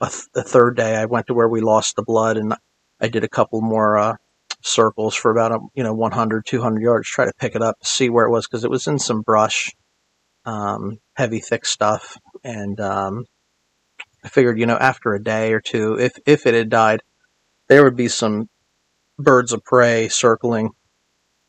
Th- 0.00 0.26
the 0.34 0.42
third 0.42 0.76
day, 0.76 0.96
I 0.96 1.06
went 1.06 1.26
to 1.28 1.34
where 1.34 1.48
we 1.48 1.60
lost 1.60 1.96
the 1.96 2.02
blood 2.02 2.36
and 2.36 2.54
I 3.00 3.08
did 3.08 3.24
a 3.24 3.28
couple 3.28 3.60
more 3.60 3.98
uh, 3.98 4.16
circles 4.62 5.14
for 5.14 5.30
about, 5.30 5.52
a, 5.52 5.58
you 5.74 5.82
know, 5.82 5.94
100, 5.94 6.44
200 6.46 6.82
yards, 6.82 7.08
try 7.08 7.24
to 7.24 7.32
pick 7.38 7.54
it 7.54 7.62
up, 7.62 7.76
see 7.82 8.10
where 8.10 8.26
it 8.26 8.30
was, 8.30 8.46
because 8.46 8.64
it 8.64 8.70
was 8.70 8.86
in 8.86 8.98
some 8.98 9.22
brush, 9.22 9.70
um, 10.44 10.98
heavy, 11.14 11.40
thick 11.40 11.64
stuff. 11.64 12.16
And 12.44 12.78
um, 12.80 13.24
I 14.24 14.28
figured, 14.28 14.58
you 14.58 14.66
know, 14.66 14.76
after 14.76 15.14
a 15.14 15.22
day 15.22 15.52
or 15.52 15.60
two, 15.60 15.98
if 15.98 16.18
if 16.26 16.46
it 16.46 16.54
had 16.54 16.68
died, 16.68 17.02
there 17.68 17.84
would 17.84 17.96
be 17.96 18.08
some 18.08 18.48
birds 19.18 19.52
of 19.52 19.64
prey 19.64 20.08
circling, 20.08 20.70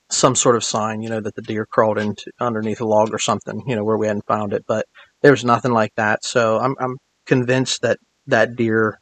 some 0.09 0.35
sort 0.35 0.55
of 0.55 0.63
sign, 0.63 1.01
you 1.01 1.09
know, 1.09 1.19
that 1.19 1.35
the 1.35 1.41
deer 1.41 1.65
crawled 1.65 1.97
into 1.97 2.31
underneath 2.39 2.81
a 2.81 2.85
log 2.85 3.13
or 3.13 3.19
something, 3.19 3.63
you 3.67 3.75
know, 3.75 3.83
where 3.83 3.97
we 3.97 4.07
hadn't 4.07 4.25
found 4.27 4.53
it. 4.53 4.63
But 4.67 4.85
there 5.21 5.31
was 5.31 5.43
nothing 5.43 5.71
like 5.71 5.93
that. 5.95 6.23
So 6.23 6.59
I'm 6.59 6.75
I'm 6.79 6.97
convinced 7.25 7.81
that 7.81 7.99
that 8.27 8.55
deer 8.55 8.99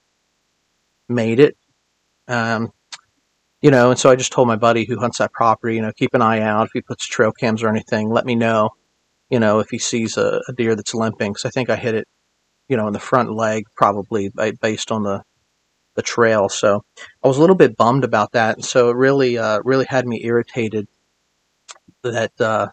made 1.10 1.40
it. 1.40 1.58
Um, 2.28 2.72
you 3.62 3.72
know, 3.72 3.92
and 3.92 4.00
so 4.00 4.10
I 4.10 4.16
just 4.16 4.32
told 4.32 4.48
my 4.48 4.56
buddy 4.56 4.86
who 4.86 5.00
hunts 5.00 5.18
that 5.18 5.34
property, 5.34 5.76
you 5.76 5.82
know, 5.82 5.92
keep 5.92 6.14
an 6.14 6.22
eye 6.22 6.42
out 6.42 6.68
if 6.68 6.72
he 6.74 6.82
puts 6.82 7.08
trail 7.08 7.32
cams 7.32 7.64
or 7.64 7.70
anything. 7.70 8.10
Let 8.10 8.26
me 8.26 8.36
know, 8.36 8.72
you 9.30 9.40
know, 9.40 9.60
if 9.60 9.70
he 9.70 9.80
sees 9.80 10.18
a, 10.18 10.42
a 10.48 10.54
deer 10.54 10.76
that's 10.76 10.94
limping, 10.94 11.32
because 11.34 11.46
I 11.46 11.50
think 11.50 11.70
I 11.70 11.76
hit 11.76 11.96
it 11.96 12.08
you 12.68 12.78
know, 12.78 12.88
in 12.88 12.94
the 12.94 13.00
front 13.00 13.32
leg, 13.32 13.66
probably 13.76 14.32
based 14.62 14.92
on 14.92 15.04
the 15.04 15.24
the 15.96 16.02
trail. 16.02 16.50
So 16.50 16.84
I 17.24 17.28
was 17.28 17.38
a 17.38 17.42
little 17.42 17.56
bit 17.56 17.78
bummed 17.78 18.04
about 18.04 18.34
that, 18.34 18.56
and 18.56 18.66
so 18.66 18.90
it 18.90 18.96
really 18.96 19.38
uh, 19.38 19.62
really 19.64 19.86
had 19.88 20.06
me 20.08 20.22
irritated 20.24 20.88
that 22.04 22.40
uh, 22.40 22.70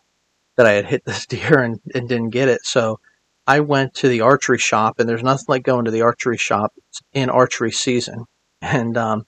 that 0.56 0.66
I 0.66 0.72
had 0.72 0.86
hit 0.86 1.04
this 1.04 1.26
deer 1.32 1.60
and, 1.60 1.80
and 1.94 2.08
didn't 2.08 2.30
get 2.30 2.48
it. 2.48 2.64
So 2.64 3.00
I 3.46 3.60
went 3.60 3.94
to 3.94 4.08
the 4.08 4.20
archery 4.20 4.58
shop, 4.58 5.00
and 5.00 5.08
there's 5.08 5.22
nothing 5.22 5.46
like 5.48 5.64
going 5.64 5.86
to 5.86 5.90
the 5.90 6.02
archery 6.02 6.36
shop 6.36 6.72
in 7.12 7.30
archery 7.30 7.72
season, 7.72 8.26
and 8.62 8.96
um, 8.96 9.26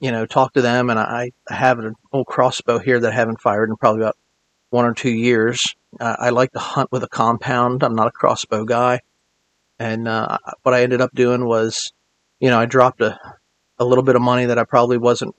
you 0.00 0.10
know, 0.10 0.26
talk 0.26 0.54
to 0.54 0.62
them. 0.62 0.90
And 0.90 0.98
I, 0.98 1.30
I 1.48 1.54
have 1.54 1.78
an 1.78 1.94
old 2.12 2.26
crossbow 2.26 2.78
here 2.78 2.98
that 2.98 3.12
I 3.12 3.14
haven't 3.14 3.40
fired 3.40 3.70
in 3.70 3.76
probably 3.76 4.02
about 4.02 4.16
one 4.70 4.84
or 4.84 4.94
two 4.94 5.12
years. 5.12 5.74
Uh, 6.00 6.16
I 6.18 6.30
like 6.30 6.52
to 6.52 6.58
hunt 6.58 6.90
with 6.90 7.04
a 7.04 7.08
compound. 7.08 7.82
I'm 7.82 7.94
not 7.94 8.08
a 8.08 8.12
crossbow 8.12 8.64
guy. 8.64 9.00
And 9.78 10.08
uh, 10.08 10.38
what 10.62 10.74
I 10.74 10.82
ended 10.82 11.00
up 11.00 11.14
doing 11.14 11.44
was, 11.44 11.92
you 12.40 12.50
know, 12.50 12.58
I 12.58 12.66
dropped 12.66 13.00
a, 13.00 13.18
a 13.78 13.84
little 13.84 14.04
bit 14.04 14.16
of 14.16 14.22
money 14.22 14.46
that 14.46 14.58
I 14.58 14.64
probably 14.64 14.98
wasn't 14.98 15.34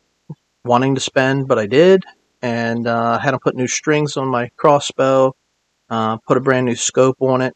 wanting 0.64 0.96
to 0.96 1.02
spend, 1.02 1.48
but 1.48 1.60
I 1.60 1.66
did. 1.66 2.04
And 2.42 2.88
uh, 2.88 3.20
had 3.20 3.32
to 3.32 3.40
put 3.40 3.56
new 3.56 3.68
strings 3.68 4.18
on 4.18 4.28
my 4.28 4.50
crossbow, 4.56 5.36
uh, 5.90 6.18
put 6.18 6.38
a 6.38 6.42
brand 6.42 6.66
new 6.66 6.76
scope 6.76 7.18
on 7.22 7.42
it, 7.42 7.56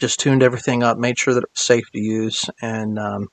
just 0.00 0.20
tuned 0.20 0.42
everything 0.42 0.82
up, 0.82 0.98
made 0.98 1.18
sure 1.18 1.34
that 1.34 1.44
it 1.44 1.50
was 1.54 1.62
safe 1.62 1.90
to 1.92 2.00
use. 2.00 2.44
And 2.60 2.98
um, 2.98 3.28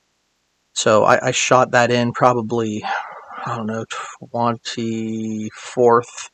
so 0.74 1.04
I, 1.04 1.28
I 1.28 1.32
shot 1.32 1.72
that 1.72 1.92
in 1.92 2.14
probably, 2.14 2.84
I 3.46 3.56
don't 3.58 3.68
know, 3.68 3.86
24th 4.34 6.30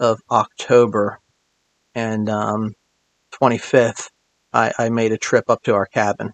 of 0.00 0.20
October. 0.30 1.18
And 1.94 2.28
um, 2.28 2.74
25th, 3.32 4.08
I, 4.52 4.72
I 4.78 4.88
made 4.90 5.12
a 5.12 5.18
trip 5.18 5.44
up 5.48 5.62
to 5.64 5.74
our 5.74 5.86
cabin, 5.86 6.32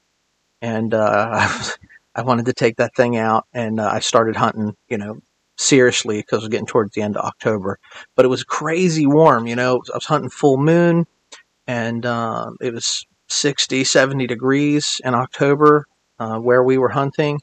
and 0.61 0.93
uh, 0.93 1.49
I 2.15 2.23
wanted 2.23 2.47
to 2.47 2.53
take 2.53 2.77
that 2.77 2.95
thing 2.97 3.17
out, 3.17 3.45
and 3.53 3.81
uh, 3.81 3.89
I 3.93 4.01
started 4.01 4.37
hunting, 4.37 4.75
you 4.89 4.99
know, 4.99 5.21
seriously 5.57 6.19
because 6.19 6.41
was 6.41 6.49
getting 6.49 6.67
towards 6.67 6.95
the 6.95 7.03
end 7.03 7.17
of 7.17 7.25
October. 7.25 7.79
But 8.17 8.25
it 8.25 8.29
was 8.29 8.45
crazy 8.45 9.07
warm, 9.07 9.47
you 9.47 9.57
know. 9.57 9.81
I 9.93 9.97
was 9.97 10.07
hunting 10.07 10.31
full 10.31 10.59
moon, 10.59 11.07
and 11.67 12.05
uh, 12.05 12.51
it 12.61 12.75
was 12.75 13.07
60, 13.29 13.85
70 13.85 14.27
degrees 14.27 15.01
in 15.05 15.15
October 15.15 15.87
uh, 16.19 16.39
where 16.39 16.63
we 16.63 16.79
were 16.79 16.89
hunting. 16.89 17.41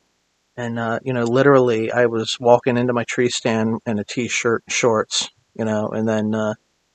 And, 0.58 0.80
uh, 0.80 1.00
you 1.04 1.14
know, 1.14 1.24
literally, 1.24 1.92
I 1.92 2.06
was 2.06 2.40
walking 2.40 2.78
into 2.78 2.94
my 2.94 3.04
tree 3.04 3.30
stand 3.30 3.80
in 3.86 4.00
a 4.00 4.04
t 4.04 4.28
shirt 4.28 4.64
and 4.66 4.74
shorts, 4.74 5.30
you 5.54 5.66
know, 5.66 5.90
and 5.90 6.08
then 6.08 6.34
uh, 6.34 6.54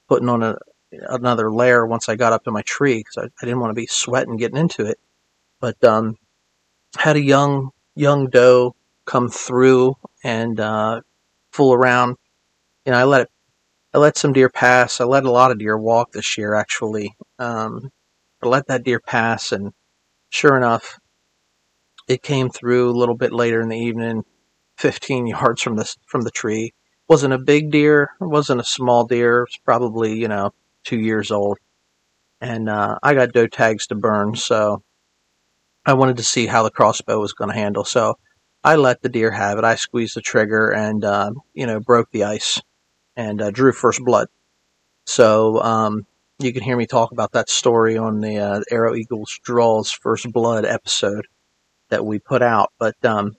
putting 0.08 0.28
on 0.28 0.42
a, 0.42 0.56
another 0.92 1.52
layer 1.52 1.86
once 1.86 2.08
I 2.08 2.16
got 2.16 2.32
up 2.32 2.44
to 2.44 2.50
my 2.50 2.62
tree 2.62 2.98
because 2.98 3.18
I, 3.18 3.24
I, 3.24 3.46
didn't 3.46 3.60
want 3.60 3.70
to 3.70 3.80
be 3.80 3.86
sweating 3.86 4.36
getting 4.36 4.56
into 4.56 4.86
it. 4.86 4.98
But 5.60 5.82
um, 5.84 6.16
had 6.96 7.16
a 7.16 7.22
young 7.22 7.70
young 7.94 8.28
doe 8.28 8.74
come 9.04 9.28
through 9.28 9.96
and 10.24 10.58
uh, 10.58 11.02
fool 11.52 11.74
around. 11.74 12.16
You 12.86 12.92
know, 12.92 12.98
I 12.98 13.04
let 13.04 13.22
it, 13.22 13.30
I 13.92 13.98
let 13.98 14.16
some 14.16 14.32
deer 14.32 14.48
pass. 14.48 15.00
I 15.00 15.04
let 15.04 15.24
a 15.24 15.30
lot 15.30 15.50
of 15.50 15.58
deer 15.58 15.76
walk 15.76 16.12
this 16.12 16.38
year 16.38 16.54
actually. 16.54 17.14
Um, 17.38 17.92
let 18.48 18.66
that 18.68 18.84
deer 18.84 19.00
pass, 19.00 19.52
and 19.52 19.72
sure 20.30 20.56
enough, 20.56 20.98
it 22.08 22.22
came 22.22 22.50
through 22.50 22.90
a 22.90 22.98
little 22.98 23.16
bit 23.16 23.32
later 23.32 23.60
in 23.60 23.68
the 23.68 23.78
evening, 23.78 24.24
15 24.78 25.26
yards 25.26 25.62
from 25.62 25.76
the 25.76 25.94
from 26.06 26.22
the 26.22 26.30
tree. 26.30 26.72
wasn't 27.08 27.34
a 27.34 27.38
big 27.38 27.70
deer. 27.70 28.10
Wasn't 28.20 28.60
a 28.60 28.64
small 28.64 29.04
deer. 29.06 29.38
It 29.38 29.50
was 29.50 29.58
probably 29.64 30.18
you 30.18 30.28
know 30.28 30.52
two 30.84 30.98
years 30.98 31.30
old, 31.30 31.58
and 32.40 32.68
uh, 32.68 32.98
I 33.02 33.14
got 33.14 33.32
doe 33.32 33.46
tags 33.46 33.86
to 33.88 33.94
burn, 33.94 34.36
so 34.36 34.82
I 35.84 35.94
wanted 35.94 36.16
to 36.18 36.22
see 36.22 36.46
how 36.46 36.62
the 36.62 36.70
crossbow 36.70 37.18
was 37.20 37.32
going 37.32 37.50
to 37.50 37.56
handle. 37.56 37.84
So 37.84 38.18
I 38.62 38.76
let 38.76 39.02
the 39.02 39.08
deer 39.08 39.30
have 39.30 39.58
it. 39.58 39.64
I 39.64 39.74
squeezed 39.76 40.16
the 40.16 40.20
trigger 40.20 40.70
and 40.70 41.04
uh, 41.04 41.32
you 41.54 41.66
know 41.66 41.80
broke 41.80 42.10
the 42.10 42.24
ice 42.24 42.60
and 43.16 43.40
uh, 43.40 43.50
drew 43.50 43.72
first 43.72 44.00
blood. 44.04 44.28
So 45.06 45.60
um, 45.62 46.06
you 46.40 46.52
can 46.52 46.62
hear 46.62 46.76
me 46.76 46.86
talk 46.86 47.12
about 47.12 47.32
that 47.32 47.48
story 47.48 47.96
on 47.96 48.20
the 48.20 48.38
uh, 48.38 48.60
Arrow 48.70 48.94
Eagles 48.94 49.38
Draws 49.42 49.90
First 49.90 50.32
Blood 50.32 50.64
episode 50.64 51.26
that 51.90 52.04
we 52.04 52.18
put 52.18 52.42
out. 52.42 52.72
But 52.78 53.02
um, 53.04 53.36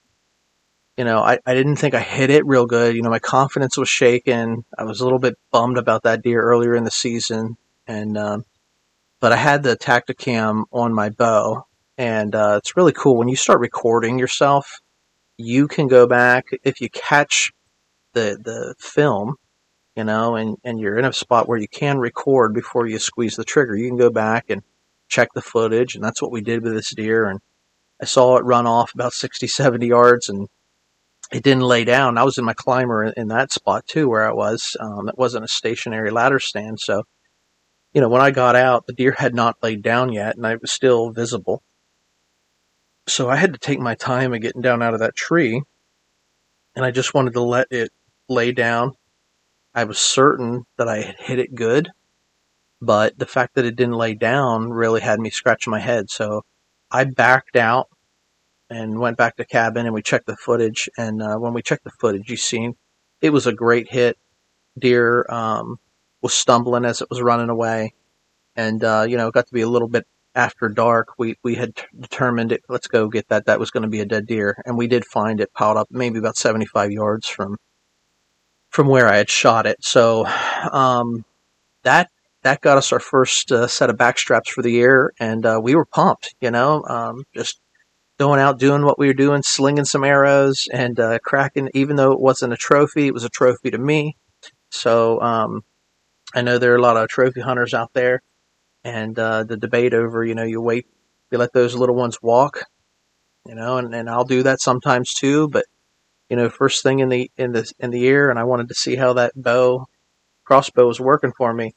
you 0.97 1.03
know, 1.03 1.19
I, 1.19 1.39
I 1.45 1.53
didn't 1.53 1.77
think 1.77 1.93
I 1.93 2.01
hit 2.01 2.29
it 2.29 2.45
real 2.45 2.65
good. 2.65 2.95
You 2.95 3.01
know, 3.01 3.09
my 3.09 3.19
confidence 3.19 3.77
was 3.77 3.89
shaken. 3.89 4.65
I 4.77 4.83
was 4.83 5.01
a 5.01 5.03
little 5.03 5.19
bit 5.19 5.37
bummed 5.51 5.77
about 5.77 6.03
that 6.03 6.21
deer 6.21 6.41
earlier 6.41 6.75
in 6.75 6.83
the 6.83 6.91
season, 6.91 7.57
and 7.87 8.17
um, 8.17 8.45
but 9.19 9.31
I 9.31 9.37
had 9.37 9.63
the 9.63 9.77
Tactacam 9.77 10.65
on 10.71 10.93
my 10.93 11.09
bow, 11.09 11.65
and 11.97 12.35
uh, 12.35 12.55
it's 12.57 12.77
really 12.77 12.93
cool 12.93 13.17
when 13.17 13.29
you 13.29 13.35
start 13.35 13.59
recording 13.59 14.19
yourself. 14.19 14.79
You 15.37 15.67
can 15.67 15.87
go 15.87 16.05
back 16.05 16.45
if 16.63 16.81
you 16.81 16.89
catch 16.89 17.51
the 18.13 18.37
the 18.39 18.75
film, 18.77 19.37
you 20.01 20.05
know, 20.05 20.35
and 20.35 20.57
and 20.63 20.79
you're 20.79 20.97
in 20.97 21.05
a 21.05 21.13
spot 21.13 21.47
where 21.47 21.59
you 21.59 21.67
can 21.67 21.99
record 21.99 22.55
before 22.55 22.87
you 22.87 22.97
squeeze 22.97 23.35
the 23.35 23.43
trigger. 23.43 23.75
You 23.75 23.87
can 23.87 23.99
go 23.99 24.09
back 24.09 24.49
and 24.49 24.63
check 25.09 25.29
the 25.35 25.43
footage, 25.43 25.93
and 25.93 26.03
that's 26.03 26.23
what 26.23 26.31
we 26.31 26.41
did 26.41 26.63
with 26.63 26.73
this 26.73 26.95
deer. 26.95 27.27
And 27.27 27.39
I 28.01 28.05
saw 28.05 28.37
it 28.37 28.43
run 28.43 28.65
off 28.65 28.95
about 28.95 29.13
60, 29.13 29.45
70 29.45 29.85
yards, 29.85 30.27
and 30.27 30.47
it 31.31 31.43
didn't 31.43 31.61
lay 31.61 31.83
down. 31.83 32.17
I 32.17 32.23
was 32.23 32.39
in 32.39 32.45
my 32.45 32.55
climber 32.55 33.03
in, 33.03 33.13
in 33.15 33.27
that 33.27 33.51
spot 33.51 33.85
too, 33.85 34.09
where 34.09 34.27
I 34.27 34.33
was. 34.33 34.75
Um, 34.79 35.07
it 35.07 35.19
wasn't 35.19 35.45
a 35.45 35.47
stationary 35.47 36.09
ladder 36.09 36.39
stand, 36.39 36.79
so 36.79 37.03
you 37.93 38.01
know, 38.01 38.09
when 38.09 38.21
I 38.21 38.31
got 38.31 38.55
out, 38.55 38.87
the 38.87 38.93
deer 38.93 39.13
had 39.15 39.35
not 39.35 39.61
laid 39.61 39.83
down 39.83 40.11
yet, 40.13 40.35
and 40.35 40.47
I 40.47 40.55
was 40.55 40.71
still 40.71 41.11
visible. 41.11 41.61
So 43.07 43.29
I 43.29 43.35
had 43.35 43.53
to 43.53 43.59
take 43.59 43.79
my 43.79 43.93
time 43.93 44.33
of 44.33 44.41
getting 44.41 44.63
down 44.63 44.81
out 44.81 44.95
of 44.95 45.01
that 45.01 45.15
tree, 45.15 45.61
and 46.75 46.83
I 46.83 46.89
just 46.89 47.13
wanted 47.13 47.33
to 47.33 47.43
let 47.43 47.67
it 47.69 47.91
lay 48.27 48.51
down. 48.51 48.95
I 49.73 49.85
was 49.85 49.99
certain 49.99 50.65
that 50.77 50.87
I 50.87 51.01
had 51.01 51.15
hit 51.17 51.39
it 51.39 51.55
good, 51.55 51.91
but 52.81 53.17
the 53.17 53.25
fact 53.25 53.55
that 53.55 53.65
it 53.65 53.75
didn't 53.75 53.95
lay 53.95 54.13
down 54.13 54.71
really 54.71 55.01
had 55.01 55.19
me 55.19 55.29
scratching 55.29 55.71
my 55.71 55.79
head. 55.79 56.09
So 56.09 56.43
I 56.89 57.05
backed 57.05 57.55
out 57.55 57.87
and 58.69 58.99
went 58.99 59.17
back 59.17 59.35
to 59.37 59.45
cabin, 59.45 59.85
and 59.85 59.93
we 59.93 60.01
checked 60.01 60.27
the 60.27 60.35
footage. 60.35 60.89
And 60.97 61.21
uh, 61.21 61.37
when 61.37 61.53
we 61.53 61.61
checked 61.61 61.83
the 61.83 61.91
footage, 61.91 62.29
you 62.29 62.37
seen 62.37 62.75
it 63.21 63.31
was 63.31 63.47
a 63.47 63.53
great 63.53 63.91
hit. 63.91 64.17
Deer 64.79 65.25
um, 65.29 65.77
was 66.21 66.33
stumbling 66.33 66.85
as 66.85 67.01
it 67.01 67.09
was 67.09 67.21
running 67.21 67.49
away, 67.49 67.93
and 68.55 68.83
uh, 68.83 69.05
you 69.07 69.17
know 69.17 69.27
it 69.27 69.33
got 69.33 69.47
to 69.47 69.53
be 69.53 69.61
a 69.61 69.69
little 69.69 69.89
bit 69.89 70.07
after 70.35 70.69
dark. 70.69 71.09
We 71.17 71.35
we 71.43 71.55
had 71.55 71.75
t- 71.75 71.83
determined 71.99 72.51
it. 72.53 72.61
Let's 72.69 72.87
go 72.87 73.09
get 73.09 73.27
that. 73.29 73.45
That 73.45 73.59
was 73.59 73.71
going 73.71 73.83
to 73.83 73.89
be 73.89 73.99
a 73.99 74.05
dead 74.05 74.27
deer, 74.27 74.61
and 74.65 74.77
we 74.77 74.87
did 74.87 75.05
find 75.05 75.41
it 75.41 75.53
piled 75.53 75.77
up 75.77 75.87
maybe 75.91 76.19
about 76.19 76.37
seventy 76.37 76.65
five 76.65 76.91
yards 76.91 77.27
from 77.27 77.57
from 78.71 78.87
where 78.87 79.07
I 79.07 79.17
had 79.17 79.29
shot 79.29 79.67
it. 79.67 79.83
So 79.83 80.25
um, 80.71 81.23
that 81.83 82.09
that 82.43 82.61
got 82.61 82.77
us 82.77 82.91
our 82.91 82.99
first 82.99 83.51
uh, 83.51 83.67
set 83.67 83.91
of 83.91 83.97
backstraps 83.97 84.47
for 84.47 84.63
the 84.63 84.71
year, 84.71 85.13
and 85.19 85.45
uh, 85.45 85.59
we 85.61 85.75
were 85.75 85.85
pumped. 85.85 86.33
You 86.41 86.49
know, 86.49 86.83
um, 86.87 87.23
just 87.35 87.59
going 88.17 88.39
out 88.39 88.59
doing 88.59 88.83
what 88.83 88.97
we 88.97 89.07
were 89.07 89.13
doing, 89.13 89.43
slinging 89.43 89.85
some 89.85 90.03
arrows 90.03 90.67
and 90.73 90.99
uh, 90.99 91.19
cracking. 91.19 91.69
Even 91.73 91.97
though 91.97 92.13
it 92.13 92.19
wasn't 92.19 92.53
a 92.53 92.57
trophy, 92.57 93.07
it 93.07 93.13
was 93.13 93.25
a 93.25 93.29
trophy 93.29 93.71
to 93.71 93.77
me. 93.77 94.15
So 94.69 95.21
um, 95.21 95.63
I 96.33 96.41
know 96.41 96.57
there 96.57 96.73
are 96.73 96.77
a 96.77 96.81
lot 96.81 96.97
of 96.97 97.09
trophy 97.09 97.41
hunters 97.41 97.73
out 97.73 97.93
there, 97.93 98.23
and 98.83 99.17
uh, 99.19 99.43
the 99.43 99.57
debate 99.57 99.93
over, 99.93 100.23
you 100.23 100.33
know, 100.33 100.43
you 100.43 100.61
wait, 100.61 100.87
you 101.29 101.37
let 101.37 101.53
those 101.53 101.75
little 101.75 101.95
ones 101.95 102.21
walk, 102.21 102.63
you 103.45 103.53
know, 103.53 103.77
and, 103.77 103.93
and 103.93 104.09
I'll 104.09 104.23
do 104.23 104.43
that 104.43 104.61
sometimes 104.61 105.13
too. 105.13 105.49
But 105.49 105.65
you 106.31 106.37
know, 106.37 106.49
first 106.49 106.81
thing 106.81 106.99
in 106.99 107.09
the 107.09 107.29
in 107.35 107.51
the 107.51 107.69
in 107.77 107.91
the 107.91 107.99
year, 107.99 108.29
and 108.29 108.39
I 108.39 108.45
wanted 108.45 108.69
to 108.69 108.73
see 108.73 108.95
how 108.95 109.11
that 109.13 109.33
bow 109.35 109.85
crossbow 110.45 110.87
was 110.87 110.97
working 110.97 111.33
for 111.37 111.53
me. 111.53 111.73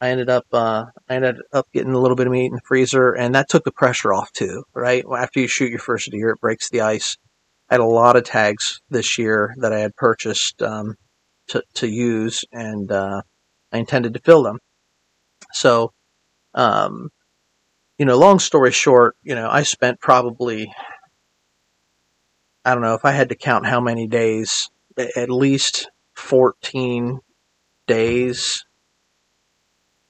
I 0.00 0.08
ended 0.08 0.30
up 0.30 0.46
uh, 0.50 0.86
I 1.10 1.14
ended 1.14 1.36
up 1.52 1.66
getting 1.74 1.92
a 1.92 1.98
little 1.98 2.16
bit 2.16 2.26
of 2.26 2.32
meat 2.32 2.46
in 2.46 2.54
the 2.54 2.62
freezer, 2.66 3.12
and 3.12 3.34
that 3.34 3.50
took 3.50 3.64
the 3.64 3.70
pressure 3.70 4.14
off 4.14 4.32
too. 4.32 4.64
Right 4.74 5.04
after 5.14 5.40
you 5.40 5.46
shoot 5.46 5.68
your 5.68 5.78
first 5.78 6.10
deer, 6.10 6.30
it 6.30 6.40
breaks 6.40 6.70
the 6.70 6.80
ice. 6.80 7.18
I 7.68 7.74
had 7.74 7.80
a 7.82 7.84
lot 7.84 8.16
of 8.16 8.24
tags 8.24 8.80
this 8.88 9.18
year 9.18 9.54
that 9.58 9.74
I 9.74 9.80
had 9.80 9.94
purchased 9.94 10.62
um, 10.62 10.94
to 11.48 11.62
to 11.74 11.86
use, 11.86 12.46
and 12.50 12.90
uh, 12.90 13.20
I 13.72 13.76
intended 13.76 14.14
to 14.14 14.20
fill 14.20 14.42
them. 14.42 14.58
So, 15.52 15.92
um, 16.54 17.10
you 17.98 18.06
know, 18.06 18.16
long 18.16 18.38
story 18.38 18.72
short, 18.72 19.16
you 19.22 19.34
know, 19.34 19.50
I 19.50 19.64
spent 19.64 20.00
probably 20.00 20.72
I 22.68 22.74
don't 22.74 22.82
know 22.82 22.92
if 22.92 23.06
I 23.06 23.12
had 23.12 23.30
to 23.30 23.34
count 23.34 23.64
how 23.64 23.80
many 23.80 24.06
days, 24.06 24.68
at 25.16 25.30
least 25.30 25.88
fourteen 26.14 27.20
days 27.86 28.66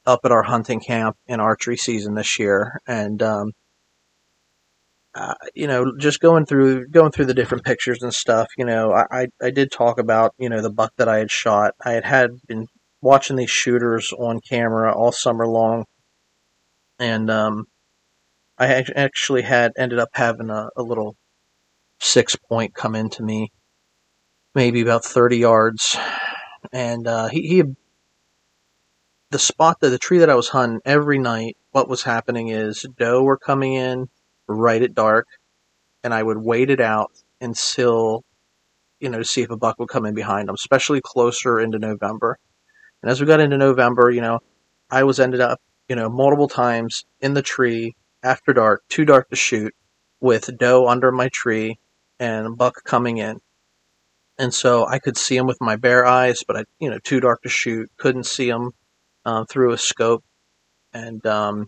up 0.04 0.18
at 0.24 0.32
our 0.32 0.42
hunting 0.42 0.80
camp 0.80 1.16
in 1.28 1.38
archery 1.38 1.76
season 1.76 2.14
this 2.14 2.36
year, 2.36 2.80
and 2.84 3.22
um, 3.22 3.52
uh, 5.14 5.34
you 5.54 5.68
know, 5.68 5.92
just 6.00 6.18
going 6.18 6.46
through 6.46 6.88
going 6.88 7.12
through 7.12 7.26
the 7.26 7.34
different 7.34 7.64
pictures 7.64 8.02
and 8.02 8.12
stuff. 8.12 8.48
You 8.58 8.64
know, 8.64 8.90
I, 8.90 9.04
I 9.12 9.26
I 9.40 9.50
did 9.50 9.70
talk 9.70 10.00
about 10.00 10.34
you 10.36 10.48
know 10.48 10.60
the 10.60 10.72
buck 10.72 10.90
that 10.96 11.08
I 11.08 11.18
had 11.18 11.30
shot. 11.30 11.74
I 11.84 11.92
had 11.92 12.04
had 12.04 12.30
been 12.48 12.66
watching 13.00 13.36
these 13.36 13.50
shooters 13.50 14.12
on 14.18 14.40
camera 14.40 14.92
all 14.92 15.12
summer 15.12 15.46
long, 15.46 15.84
and 16.98 17.30
um, 17.30 17.66
I 18.58 18.84
actually 18.96 19.42
had 19.42 19.74
ended 19.78 20.00
up 20.00 20.08
having 20.14 20.50
a, 20.50 20.70
a 20.76 20.82
little 20.82 21.14
six 21.98 22.36
point 22.36 22.74
come 22.74 22.94
into 22.94 23.22
me, 23.22 23.52
maybe 24.54 24.80
about 24.80 25.04
thirty 25.04 25.38
yards, 25.38 25.96
and 26.72 27.06
uh, 27.06 27.28
he, 27.28 27.42
he 27.42 27.62
the 29.30 29.38
spot 29.38 29.80
that 29.80 29.90
the 29.90 29.98
tree 29.98 30.18
that 30.18 30.30
I 30.30 30.34
was 30.34 30.48
hunting 30.48 30.80
every 30.84 31.18
night, 31.18 31.56
what 31.72 31.88
was 31.88 32.02
happening 32.02 32.48
is 32.48 32.86
doe 32.96 33.22
were 33.22 33.36
coming 33.36 33.74
in 33.74 34.08
right 34.46 34.82
at 34.82 34.94
dark, 34.94 35.26
and 36.02 36.14
I 36.14 36.22
would 36.22 36.38
wait 36.38 36.70
it 36.70 36.80
out 36.80 37.12
until 37.40 38.24
you 39.00 39.08
know 39.08 39.18
to 39.18 39.24
see 39.24 39.42
if 39.42 39.50
a 39.50 39.56
buck 39.56 39.78
would 39.78 39.88
come 39.88 40.06
in 40.06 40.14
behind 40.14 40.48
them, 40.48 40.54
especially 40.54 41.00
closer 41.02 41.60
into 41.60 41.78
November. 41.78 42.38
And 43.02 43.10
as 43.10 43.20
we 43.20 43.26
got 43.26 43.40
into 43.40 43.58
November, 43.58 44.10
you 44.10 44.20
know, 44.20 44.40
I 44.90 45.04
was 45.04 45.20
ended 45.20 45.40
up 45.40 45.60
you 45.88 45.96
know 45.96 46.08
multiple 46.08 46.48
times 46.48 47.04
in 47.20 47.34
the 47.34 47.42
tree 47.42 47.96
after 48.22 48.52
dark, 48.52 48.82
too 48.88 49.04
dark 49.04 49.28
to 49.30 49.36
shoot, 49.36 49.74
with 50.20 50.56
doe 50.58 50.88
under 50.88 51.12
my 51.12 51.28
tree 51.28 51.78
and 52.18 52.46
a 52.46 52.50
buck 52.50 52.84
coming 52.84 53.18
in. 53.18 53.38
And 54.38 54.54
so 54.54 54.86
I 54.86 54.98
could 54.98 55.16
see 55.18 55.36
him 55.36 55.46
with 55.46 55.58
my 55.60 55.76
bare 55.76 56.06
eyes, 56.06 56.44
but 56.46 56.56
I, 56.56 56.64
you 56.78 56.90
know, 56.90 56.98
too 57.02 57.20
dark 57.20 57.42
to 57.42 57.48
shoot. 57.48 57.90
Couldn't 57.96 58.26
see 58.26 58.48
him 58.48 58.72
uh, 59.24 59.44
through 59.44 59.72
a 59.72 59.78
scope, 59.78 60.24
and 60.92 61.24
um, 61.26 61.66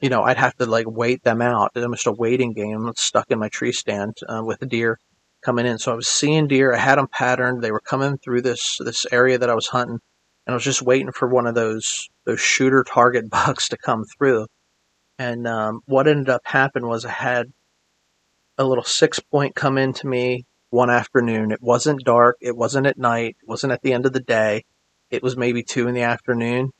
you 0.00 0.08
know 0.08 0.22
I'd 0.22 0.36
have 0.36 0.54
to 0.56 0.66
like 0.66 0.86
wait 0.88 1.24
them 1.24 1.42
out. 1.42 1.72
It 1.74 1.80
was 1.80 1.98
just 1.98 2.06
a 2.06 2.12
waiting 2.12 2.52
game. 2.52 2.86
I'm 2.86 2.94
stuck 2.96 3.30
in 3.30 3.40
my 3.40 3.48
tree 3.48 3.72
stand 3.72 4.16
uh, 4.28 4.42
with 4.44 4.66
deer 4.68 4.98
coming 5.42 5.66
in. 5.66 5.78
So 5.78 5.92
I 5.92 5.96
was 5.96 6.08
seeing 6.08 6.46
deer. 6.46 6.72
I 6.72 6.78
had 6.78 6.96
them 6.98 7.08
patterned. 7.08 7.62
They 7.62 7.72
were 7.72 7.80
coming 7.80 8.18
through 8.18 8.42
this 8.42 8.78
this 8.80 9.04
area 9.12 9.38
that 9.38 9.50
I 9.50 9.54
was 9.54 9.66
hunting, 9.66 9.98
and 10.46 10.52
I 10.52 10.54
was 10.54 10.64
just 10.64 10.82
waiting 10.82 11.12
for 11.12 11.28
one 11.28 11.46
of 11.46 11.54
those 11.54 12.08
those 12.24 12.40
shooter 12.40 12.84
target 12.84 13.28
bucks 13.30 13.68
to 13.70 13.76
come 13.76 14.04
through. 14.16 14.46
And 15.18 15.46
um, 15.46 15.80
what 15.86 16.08
ended 16.08 16.30
up 16.30 16.42
happening 16.44 16.88
was 16.88 17.04
I 17.04 17.10
had 17.10 17.52
a 18.62 18.68
little 18.68 18.84
six 18.84 19.18
point 19.18 19.54
come 19.54 19.78
into 19.78 20.06
me 20.06 20.46
one 20.70 20.90
afternoon. 20.90 21.52
It 21.52 21.62
wasn't 21.62 22.04
dark. 22.04 22.36
It 22.40 22.56
wasn't 22.56 22.86
at 22.86 22.98
night. 22.98 23.36
It 23.42 23.48
wasn't 23.48 23.72
at 23.72 23.82
the 23.82 23.92
end 23.92 24.06
of 24.06 24.12
the 24.12 24.20
day. 24.20 24.64
It 25.10 25.22
was 25.22 25.36
maybe 25.36 25.62
two 25.62 25.88
in 25.88 25.94
the 25.94 26.02
afternoon 26.02 26.72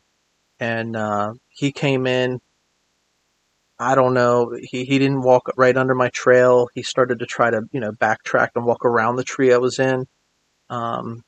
and 0.63 0.95
uh, 0.95 1.35
he 1.49 1.73
came 1.73 2.07
in. 2.07 2.41
I 3.81 3.97
don't 3.97 4.15
know. 4.15 4.57
He 4.61 4.85
he 4.85 4.99
didn't 5.01 5.23
walk 5.23 5.51
right 5.57 5.77
under 5.77 5.95
my 5.95 6.09
trail. 6.11 6.69
He 6.73 6.85
started 6.85 7.19
to 7.19 7.27
try 7.27 7.51
to 7.51 7.63
you 7.73 7.81
know 7.81 7.91
backtrack 7.91 8.51
and 8.55 8.65
walk 8.65 8.85
around 8.85 9.17
the 9.17 9.25
tree 9.25 9.53
I 9.53 9.57
was 9.57 9.81
in. 9.81 10.07
Um, 10.71 11.25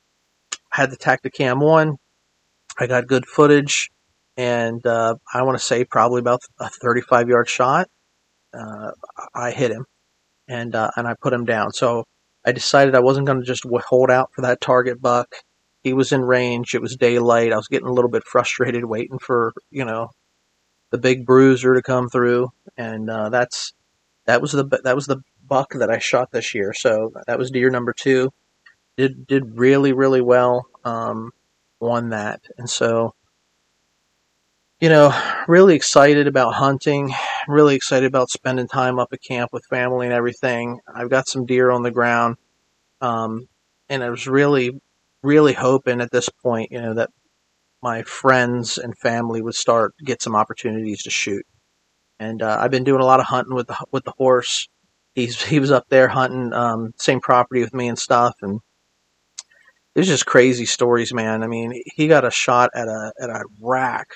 had 0.70 0.92
the 0.92 0.96
Tactacam 0.96 1.62
on. 1.62 1.96
I 2.78 2.86
got 2.86 3.08
good 3.08 3.26
footage, 3.26 3.90
and 4.36 4.86
uh, 4.86 5.16
I 5.32 5.42
want 5.42 5.58
to 5.58 5.64
say 5.64 5.84
probably 5.84 6.20
about 6.20 6.42
a 6.60 6.68
35 6.68 7.28
yard 7.28 7.48
shot. 7.48 7.88
Uh, 8.52 8.92
I 9.34 9.50
hit 9.50 9.72
him, 9.72 9.84
and 10.48 10.74
uh, 10.74 10.90
and 10.96 11.07
I 11.07 11.14
put 11.14 11.33
him 11.33 11.44
down. 11.44 11.72
So 11.72 12.04
I 12.44 12.52
decided 12.52 12.94
I 12.94 13.00
wasn't 13.00 13.26
going 13.26 13.40
to 13.40 13.46
just 13.46 13.64
hold 13.87 14.11
out 14.11 14.30
for 14.35 14.42
that 14.42 14.61
target 14.61 15.00
buck 15.00 15.35
he 15.85 15.92
was 15.92 16.12
in 16.12 16.22
range. 16.22 16.74
It 16.74 16.80
was 16.80 16.96
daylight. 16.96 17.52
I 17.52 17.57
was 17.57 17.68
getting 17.68 17.87
a 17.87 17.92
little 17.92 18.11
bit 18.11 18.24
frustrated 18.24 18.87
waiting 18.87 19.18
for, 19.18 19.52
you 19.70 19.85
know, 19.85 20.09
the 20.90 20.98
big 20.98 21.26
bruiser 21.26 21.74
to 21.74 21.83
come 21.83 22.09
through. 22.09 22.48
And, 22.76 23.09
uh, 23.11 23.28
that's, 23.28 23.74
that 24.24 24.40
was 24.40 24.52
the, 24.52 24.64
that 24.64 24.94
was 24.96 25.07
the 25.07 25.20
buck 25.46 25.74
that 25.74 25.90
I 25.90 25.98
shot 25.98 26.33
this 26.33 26.54
year. 26.54 26.72
So 26.72 27.12
that 27.26 27.38
was 27.38 27.50
deer 27.50 27.68
number 27.68 27.92
two. 27.92 28.30
Did, 28.96 29.26
did 29.26 29.59
really, 29.59 29.92
really 29.92 30.22
well, 30.22 30.66
um, 30.85 31.33
on 31.80 32.09
that. 32.11 32.40
And 32.57 32.70
so, 32.70 33.14
you 34.84 34.90
know, 34.90 35.18
really 35.48 35.74
excited 35.74 36.26
about 36.26 36.52
hunting, 36.52 37.10
really 37.48 37.74
excited 37.74 38.04
about 38.04 38.28
spending 38.28 38.68
time 38.68 38.98
up 38.98 39.14
at 39.14 39.22
camp 39.22 39.50
with 39.50 39.64
family 39.64 40.04
and 40.04 40.12
everything. 40.12 40.78
I've 40.94 41.08
got 41.08 41.26
some 41.26 41.46
deer 41.46 41.70
on 41.70 41.82
the 41.82 41.90
ground. 41.90 42.36
Um, 43.00 43.48
and 43.88 44.04
I 44.04 44.10
was 44.10 44.26
really 44.26 44.78
really 45.22 45.54
hoping 45.54 46.02
at 46.02 46.10
this 46.10 46.28
point, 46.28 46.70
you 46.70 46.82
know, 46.82 46.92
that 46.96 47.08
my 47.82 48.02
friends 48.02 48.76
and 48.76 48.94
family 48.98 49.40
would 49.40 49.54
start 49.54 49.94
get 50.04 50.20
some 50.20 50.36
opportunities 50.36 51.04
to 51.04 51.10
shoot. 51.10 51.46
And 52.18 52.42
uh, 52.42 52.58
I've 52.60 52.70
been 52.70 52.84
doing 52.84 53.00
a 53.00 53.06
lot 53.06 53.20
of 53.20 53.26
hunting 53.26 53.54
with 53.54 53.68
the 53.68 53.78
with 53.90 54.04
the 54.04 54.12
horse. 54.18 54.68
He's 55.14 55.42
he 55.42 55.60
was 55.60 55.70
up 55.70 55.86
there 55.88 56.08
hunting 56.08 56.52
um, 56.52 56.92
same 56.98 57.20
property 57.20 57.62
with 57.62 57.72
me 57.72 57.88
and 57.88 57.98
stuff, 57.98 58.34
and 58.42 58.60
it's 59.94 60.08
just 60.08 60.26
crazy 60.26 60.66
stories, 60.66 61.14
man. 61.14 61.42
I 61.42 61.46
mean, 61.46 61.72
he 61.86 62.06
got 62.06 62.26
a 62.26 62.30
shot 62.30 62.68
at 62.74 62.86
a 62.86 63.14
at 63.18 63.30
a 63.30 63.44
rack 63.62 64.08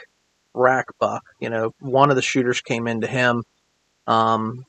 rack 0.59 0.87
buck. 0.99 1.23
You 1.41 1.51
know, 1.51 1.75
one 1.81 2.11
of 2.11 2.17
the 2.17 2.23
shooters 2.23 2.61
came 2.61 2.87
into 2.87 3.07
him. 3.07 3.45
Um, 4.07 4.65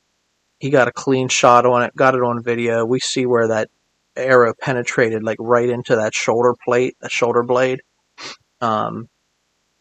he 0.60 0.70
got 0.70 0.88
a 0.88 0.92
clean 0.92 1.30
shot 1.30 1.66
on 1.66 1.84
it, 1.84 1.96
got 1.96 2.16
it 2.16 2.24
on 2.24 2.44
video. 2.44 2.86
We 2.86 3.00
see 3.00 3.26
where 3.26 3.48
that 3.48 3.70
arrow 4.16 4.54
penetrated 4.54 5.24
like 5.24 5.38
right 5.40 5.70
into 5.70 5.96
that 5.96 6.14
shoulder 6.14 6.54
plate, 6.66 6.96
that 7.02 7.12
shoulder 7.12 7.44
blade. 7.44 7.82
Um, 8.62 9.08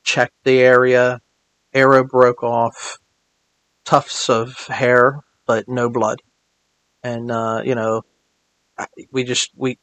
checked 0.04 0.44
the 0.44 0.60
area, 0.60 1.20
arrow 1.74 2.04
broke 2.04 2.42
off, 2.42 2.98
tufts 3.84 4.30
of 4.30 4.56
hair, 4.68 5.20
but 5.46 5.68
no 5.68 5.90
blood. 5.90 6.22
And 7.02 7.30
uh, 7.30 7.62
you 7.64 7.74
know, 7.74 8.02
we 9.10 9.24
just 9.24 9.50
we 9.56 9.78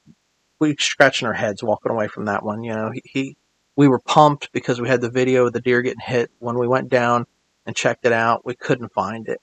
we 0.60 0.76
scratching 0.78 1.28
our 1.28 1.34
heads 1.34 1.64
walking 1.64 1.92
away 1.92 2.08
from 2.08 2.26
that 2.26 2.44
one. 2.44 2.64
You 2.64 2.74
know, 2.74 2.92
he, 2.92 3.02
he 3.06 3.38
we 3.76 3.88
were 3.88 4.00
pumped 4.00 4.52
because 4.52 4.80
we 4.80 4.90
had 4.90 5.02
the 5.02 5.10
video 5.10 5.48
of 5.48 5.54
the 5.54 5.62
deer 5.62 5.82
getting 5.82 6.00
hit. 6.00 6.32
When 6.40 6.58
we 6.58 6.68
went 6.68 6.90
down 6.90 7.26
and 7.66 7.76
checked 7.76 8.06
it 8.06 8.14
out, 8.14 8.46
we 8.46 8.56
couldn't 8.56 8.94
find 8.94 9.28
it. 9.28 9.42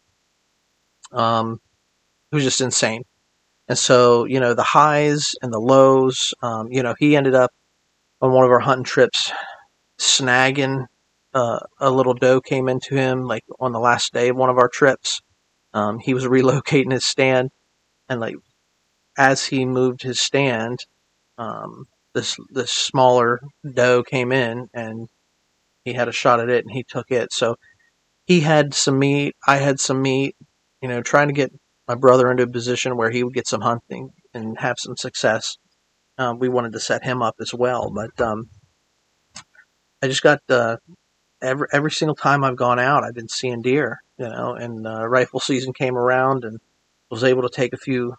Um, 1.12 1.60
it 2.30 2.36
was 2.36 2.44
just 2.44 2.60
insane. 2.60 3.04
And 3.68 3.78
so, 3.78 4.24
you 4.24 4.40
know, 4.40 4.54
the 4.54 4.62
highs 4.62 5.34
and 5.42 5.52
the 5.52 5.58
lows, 5.58 6.34
um, 6.42 6.72
you 6.72 6.82
know, 6.82 6.94
he 6.98 7.16
ended 7.16 7.34
up 7.34 7.52
on 8.20 8.32
one 8.32 8.44
of 8.44 8.50
our 8.50 8.60
hunting 8.60 8.84
trips 8.84 9.32
snagging 9.98 10.86
uh, 11.34 11.60
a 11.80 11.90
little 11.90 12.14
doe 12.14 12.40
came 12.40 12.68
into 12.68 12.94
him 12.94 13.24
like 13.24 13.44
on 13.58 13.72
the 13.72 13.80
last 13.80 14.12
day 14.12 14.28
of 14.28 14.36
one 14.36 14.50
of 14.50 14.58
our 14.58 14.68
trips. 14.68 15.20
Um, 15.72 15.98
he 15.98 16.14
was 16.14 16.24
relocating 16.26 16.92
his 16.92 17.04
stand, 17.04 17.50
and 18.08 18.20
like 18.20 18.36
as 19.16 19.46
he 19.46 19.64
moved 19.64 20.02
his 20.02 20.20
stand, 20.20 20.80
um, 21.38 21.86
this 22.14 22.36
this 22.50 22.70
smaller 22.70 23.40
doe 23.74 24.02
came 24.02 24.32
in, 24.32 24.68
and 24.74 25.08
he 25.84 25.92
had 25.94 26.08
a 26.08 26.12
shot 26.12 26.40
at 26.40 26.50
it, 26.50 26.64
and 26.64 26.72
he 26.72 26.84
took 26.84 27.10
it. 27.10 27.32
So 27.32 27.56
he 28.26 28.40
had 28.40 28.74
some 28.74 28.98
meat, 28.98 29.34
I 29.46 29.56
had 29.56 29.80
some 29.80 30.02
meat. 30.02 30.36
You 30.80 30.88
know, 30.88 31.00
trying 31.00 31.28
to 31.28 31.34
get 31.34 31.52
my 31.86 31.94
brother 31.94 32.30
into 32.30 32.42
a 32.42 32.48
position 32.48 32.96
where 32.96 33.10
he 33.10 33.22
would 33.22 33.34
get 33.34 33.46
some 33.46 33.60
hunting 33.60 34.10
and 34.34 34.58
have 34.58 34.76
some 34.78 34.96
success. 34.96 35.56
Um, 36.18 36.38
we 36.38 36.48
wanted 36.48 36.72
to 36.72 36.80
set 36.80 37.04
him 37.04 37.22
up 37.22 37.36
as 37.40 37.54
well, 37.54 37.90
but 37.90 38.20
um, 38.20 38.50
I 40.02 40.08
just 40.08 40.22
got 40.22 40.40
uh, 40.48 40.76
every 41.40 41.66
every 41.72 41.90
single 41.90 42.14
time 42.14 42.44
I've 42.44 42.56
gone 42.56 42.78
out, 42.78 43.04
I've 43.04 43.14
been 43.14 43.28
seeing 43.28 43.62
deer, 43.62 43.98
you 44.18 44.28
know. 44.28 44.54
And 44.54 44.86
uh, 44.86 45.06
rifle 45.06 45.40
season 45.40 45.72
came 45.72 45.96
around, 45.96 46.44
and 46.44 46.58
was 47.10 47.24
able 47.24 47.42
to 47.42 47.48
take 47.48 47.72
a 47.72 47.78
few 47.78 48.14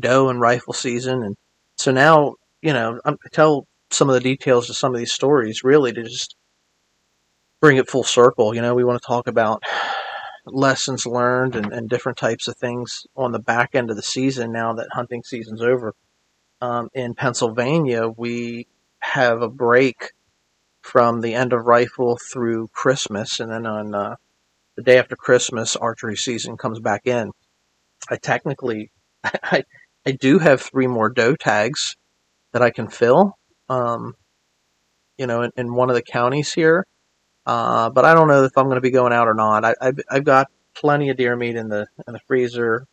doe 0.00 0.28
in 0.28 0.40
rifle 0.40 0.72
season, 0.72 1.22
and 1.22 1.36
so 1.76 1.92
now, 1.92 2.34
you 2.62 2.72
know, 2.72 3.00
I 3.04 3.14
tell 3.32 3.66
some 3.90 4.08
of 4.08 4.14
the 4.14 4.20
details 4.20 4.68
of 4.68 4.76
some 4.76 4.94
of 4.94 4.98
these 4.98 5.12
stories 5.12 5.64
really 5.64 5.92
to 5.92 6.02
just 6.02 6.36
bring 7.60 7.76
it 7.76 7.88
full 7.88 8.04
circle. 8.04 8.54
You 8.54 8.62
know, 8.62 8.74
we 8.74 8.84
want 8.84 9.00
to 9.00 9.06
talk 9.06 9.26
about 9.26 9.62
lessons 10.46 11.06
learned 11.06 11.56
and, 11.56 11.72
and 11.72 11.88
different 11.88 12.18
types 12.18 12.48
of 12.48 12.56
things 12.56 13.06
on 13.16 13.32
the 13.32 13.38
back 13.38 13.74
end 13.74 13.90
of 13.90 13.96
the 13.96 14.02
season 14.02 14.52
now 14.52 14.72
that 14.74 14.88
hunting 14.92 15.22
season's 15.22 15.62
over. 15.62 15.94
Um, 16.60 16.88
in 16.94 17.14
Pennsylvania, 17.14 18.08
we 18.08 18.66
have 19.00 19.42
a 19.42 19.48
break 19.48 20.12
from 20.82 21.20
the 21.20 21.34
end 21.34 21.52
of 21.52 21.66
rifle 21.66 22.18
through 22.32 22.68
Christmas, 22.72 23.40
and 23.40 23.50
then 23.50 23.66
on 23.66 23.94
uh, 23.94 24.16
the 24.76 24.82
day 24.82 24.98
after 24.98 25.14
Christmas, 25.16 25.76
archery 25.76 26.16
season 26.16 26.56
comes 26.56 26.80
back 26.80 27.02
in. 27.06 27.30
I 28.10 28.16
technically, 28.16 28.90
I, 29.24 29.62
I 30.06 30.12
do 30.12 30.38
have 30.38 30.62
three 30.62 30.86
more 30.86 31.10
doe 31.10 31.36
tags 31.36 31.94
that 32.52 32.62
I 32.62 32.70
can 32.70 32.88
fill, 32.88 33.36
um, 33.68 34.14
you 35.16 35.26
know, 35.26 35.42
in, 35.42 35.50
in, 35.56 35.74
one 35.74 35.90
of 35.90 35.96
the 35.96 36.02
counties 36.02 36.52
here. 36.52 36.86
Uh, 37.46 37.90
but 37.90 38.04
I 38.04 38.14
don't 38.14 38.28
know 38.28 38.44
if 38.44 38.56
I'm 38.56 38.66
going 38.66 38.76
to 38.76 38.82
be 38.82 38.90
going 38.90 39.12
out 39.12 39.28
or 39.28 39.34
not. 39.34 39.64
I, 39.64 39.74
I've, 39.80 39.98
I've 40.10 40.24
got 40.24 40.48
plenty 40.74 41.10
of 41.10 41.16
deer 41.16 41.36
meat 41.36 41.56
in 41.56 41.68
the 41.68 41.86
in 42.06 42.12
the 42.12 42.20
freezer. 42.26 42.86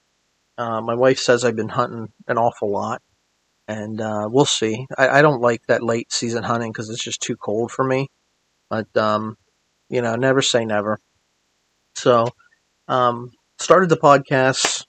Uh, 0.58 0.82
my 0.82 0.96
wife 0.96 1.20
says 1.20 1.44
I've 1.44 1.56
been 1.56 1.70
hunting 1.70 2.10
an 2.28 2.38
awful 2.38 2.72
lot, 2.72 3.02
and 3.68 4.00
uh, 4.00 4.28
we'll 4.30 4.46
see. 4.46 4.86
I, 4.98 5.20
I, 5.20 5.22
don't 5.22 5.42
like 5.42 5.62
that 5.68 5.84
late 5.84 6.14
season 6.14 6.44
hunting 6.44 6.72
because 6.72 6.90
it's 6.90 7.04
just 7.04 7.22
too 7.22 7.36
cold 7.36 7.72
for 7.72 7.84
me. 7.84 8.08
But 8.70 8.96
um, 8.96 9.38
you 9.90 10.02
know, 10.02 10.16
never 10.16 10.42
say 10.42 10.66
never. 10.66 11.00
So, 11.96 12.30
um, 12.88 13.32
started 13.60 13.90
the 13.90 13.98
podcast 13.98 14.86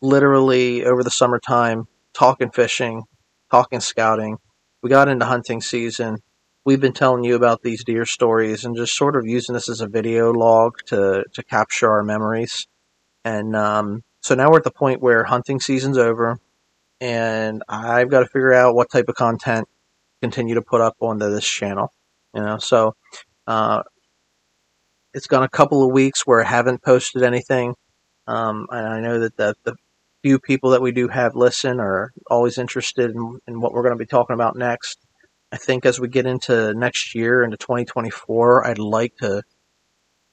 literally 0.00 0.84
over 0.84 1.02
the 1.02 1.10
summertime, 1.10 1.86
talking 2.12 2.50
fishing, 2.50 3.04
talking 3.50 3.80
scouting. 3.80 4.38
We 4.82 4.90
got 4.90 5.08
into 5.08 5.24
hunting 5.24 5.60
season. 5.60 6.18
We've 6.64 6.80
been 6.80 6.92
telling 6.92 7.24
you 7.24 7.36
about 7.36 7.62
these 7.62 7.84
deer 7.84 8.04
stories 8.04 8.64
and 8.64 8.76
just 8.76 8.96
sort 8.96 9.16
of 9.16 9.26
using 9.26 9.54
this 9.54 9.68
as 9.68 9.80
a 9.80 9.86
video 9.86 10.32
log 10.32 10.74
to 10.86 11.24
to 11.32 11.42
capture 11.44 11.90
our 11.90 12.02
memories. 12.02 12.66
And 13.24 13.56
um, 13.56 14.02
so 14.20 14.34
now 14.34 14.50
we're 14.50 14.58
at 14.58 14.64
the 14.64 14.70
point 14.70 15.00
where 15.00 15.24
hunting 15.24 15.60
season's 15.60 15.98
over 15.98 16.38
and 17.00 17.62
I've 17.68 18.10
got 18.10 18.20
to 18.20 18.26
figure 18.26 18.52
out 18.52 18.74
what 18.74 18.90
type 18.90 19.08
of 19.08 19.14
content 19.14 19.68
continue 20.20 20.54
to 20.54 20.62
put 20.62 20.80
up 20.80 20.96
onto 21.00 21.30
this 21.30 21.46
channel. 21.46 21.92
You 22.34 22.42
know, 22.42 22.58
so 22.58 22.94
uh, 23.46 23.82
it's 25.14 25.26
gone 25.26 25.42
a 25.42 25.48
couple 25.48 25.84
of 25.84 25.92
weeks 25.92 26.26
where 26.26 26.42
I 26.42 26.48
haven't 26.48 26.82
posted 26.82 27.22
anything. 27.22 27.74
Um, 28.26 28.66
and 28.70 28.86
I 28.86 29.00
know 29.00 29.20
that 29.20 29.36
the, 29.36 29.54
the 29.64 29.76
few 30.26 30.40
people 30.40 30.70
that 30.70 30.82
we 30.82 30.90
do 30.90 31.06
have 31.06 31.36
listen 31.36 31.78
are 31.78 32.12
always 32.28 32.58
interested 32.58 33.12
in, 33.12 33.38
in 33.46 33.60
what 33.60 33.72
we're 33.72 33.84
going 33.84 33.94
to 33.94 33.96
be 33.96 34.04
talking 34.04 34.34
about 34.34 34.56
next. 34.56 34.98
I 35.52 35.56
think 35.56 35.86
as 35.86 36.00
we 36.00 36.08
get 36.08 36.26
into 36.26 36.74
next 36.74 37.14
year, 37.14 37.44
into 37.44 37.56
2024, 37.56 38.66
I'd 38.66 38.80
like 38.80 39.14
to 39.18 39.44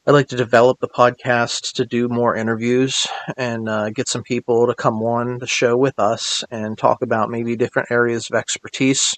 I'd 0.08 0.13
like 0.13 0.29
to 0.29 0.36
develop 0.36 0.79
the 0.79 0.88
podcast 0.88 1.73
to 1.73 1.86
do 1.86 2.10
more 2.10 2.36
interviews 2.36 3.06
and 3.38 3.69
uh, 3.69 3.91
get 3.91 4.08
some 4.08 4.23
people 4.23 4.65
to 4.65 4.73
come 4.73 4.95
on 5.03 5.38
the 5.38 5.45
show 5.45 5.77
with 5.77 5.99
us 5.99 6.43
and 6.49 6.75
talk 6.75 7.03
about 7.03 7.29
maybe 7.29 7.56
different 7.56 7.91
areas 7.91 8.32
of 8.32 8.36
expertise. 8.36 9.13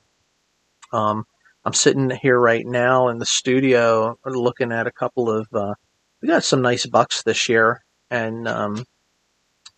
Um, 0.91 1.23
I'm 1.63 1.71
sitting 1.71 2.09
here 2.09 2.37
right 2.37 2.65
now 2.65 3.07
in 3.07 3.19
the 3.19 3.25
studio 3.25 4.19
looking 4.25 4.73
at 4.73 4.87
a 4.87 4.91
couple 4.91 5.29
of. 5.29 5.47
Uh, 5.53 5.75
we 6.21 6.27
got 6.27 6.43
some 6.43 6.61
nice 6.61 6.85
bucks 6.85 7.23
this 7.23 7.47
year, 7.47 7.81
and 8.09 8.45
um, 8.45 8.83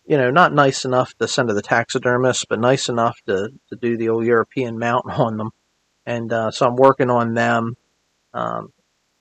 you 0.08 0.16
know, 0.16 0.30
not 0.30 0.54
nice 0.54 0.86
enough 0.86 1.14
to 1.18 1.28
send 1.28 1.48
to 1.48 1.54
the 1.54 1.60
taxidermist, 1.60 2.46
but 2.48 2.58
nice 2.58 2.88
enough 2.88 3.18
to 3.26 3.50
to 3.68 3.76
do 3.76 3.98
the 3.98 4.08
old 4.08 4.24
European 4.24 4.78
mount 4.78 5.04
on 5.10 5.36
them. 5.36 5.50
And 6.06 6.32
uh, 6.32 6.50
so 6.50 6.66
I'm 6.66 6.76
working 6.76 7.10
on 7.10 7.34
them. 7.34 7.74
Um, 8.32 8.72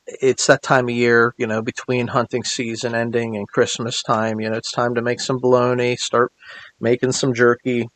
it's 0.06 0.48
that 0.48 0.64
time 0.64 0.88
of 0.88 0.96
year, 0.96 1.34
you 1.38 1.46
know, 1.46 1.62
between 1.62 2.08
hunting 2.08 2.46
season 2.46 2.96
ending 2.96 3.36
and 3.36 3.46
Christmas 3.46 4.02
time. 4.02 4.40
You 4.40 4.50
know, 4.50 4.56
it's 4.56 4.72
time 4.72 4.96
to 4.96 5.02
make 5.02 5.20
some 5.20 5.40
bologna, 5.40 5.98
start 5.98 6.32
making 6.80 7.12
some 7.12 7.34
jerky, 7.34 7.90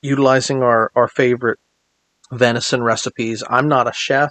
utilizing 0.00 0.62
our, 0.62 0.90
our 0.96 1.08
favorite 1.08 1.58
venison 2.32 2.82
recipes. 2.82 3.44
I'm 3.50 3.68
not 3.68 3.86
a 3.86 3.92
chef, 3.92 4.30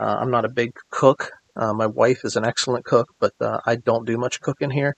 uh, 0.00 0.16
I'm 0.20 0.32
not 0.32 0.44
a 0.44 0.48
big 0.48 0.72
cook. 0.90 1.30
Uh, 1.54 1.72
my 1.72 1.86
wife 1.86 2.24
is 2.24 2.34
an 2.34 2.44
excellent 2.44 2.84
cook, 2.84 3.14
but 3.20 3.34
uh, 3.40 3.60
I 3.64 3.76
don't 3.76 4.04
do 4.04 4.18
much 4.18 4.40
cooking 4.40 4.70
here. 4.70 4.96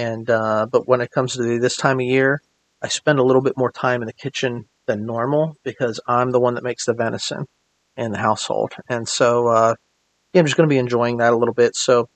And 0.00 0.30
uh, 0.30 0.66
but 0.72 0.88
when 0.88 1.00
it 1.00 1.10
comes 1.10 1.34
to 1.34 1.58
this 1.58 1.76
time 1.76 2.00
of 2.00 2.06
year, 2.06 2.40
I 2.80 2.88
spend 2.88 3.18
a 3.18 3.24
little 3.24 3.42
bit 3.42 3.58
more 3.58 3.70
time 3.70 4.00
in 4.02 4.06
the 4.06 4.12
kitchen 4.24 4.64
than 4.86 5.04
normal 5.04 5.56
because 5.62 6.00
I'm 6.06 6.30
the 6.30 6.40
one 6.40 6.54
that 6.54 6.64
makes 6.64 6.86
the 6.86 6.94
venison 6.94 7.46
in 7.96 8.12
the 8.12 8.18
household. 8.18 8.72
And 8.88 9.06
so 9.06 9.48
uh, 9.48 9.74
yeah, 10.32 10.40
I'm 10.40 10.46
just 10.46 10.56
going 10.56 10.68
to 10.68 10.72
be 10.72 10.78
enjoying 10.78 11.18
that 11.18 11.32
a 11.32 11.36
little 11.36 11.54
bit. 11.54 11.74
So, 11.74 12.08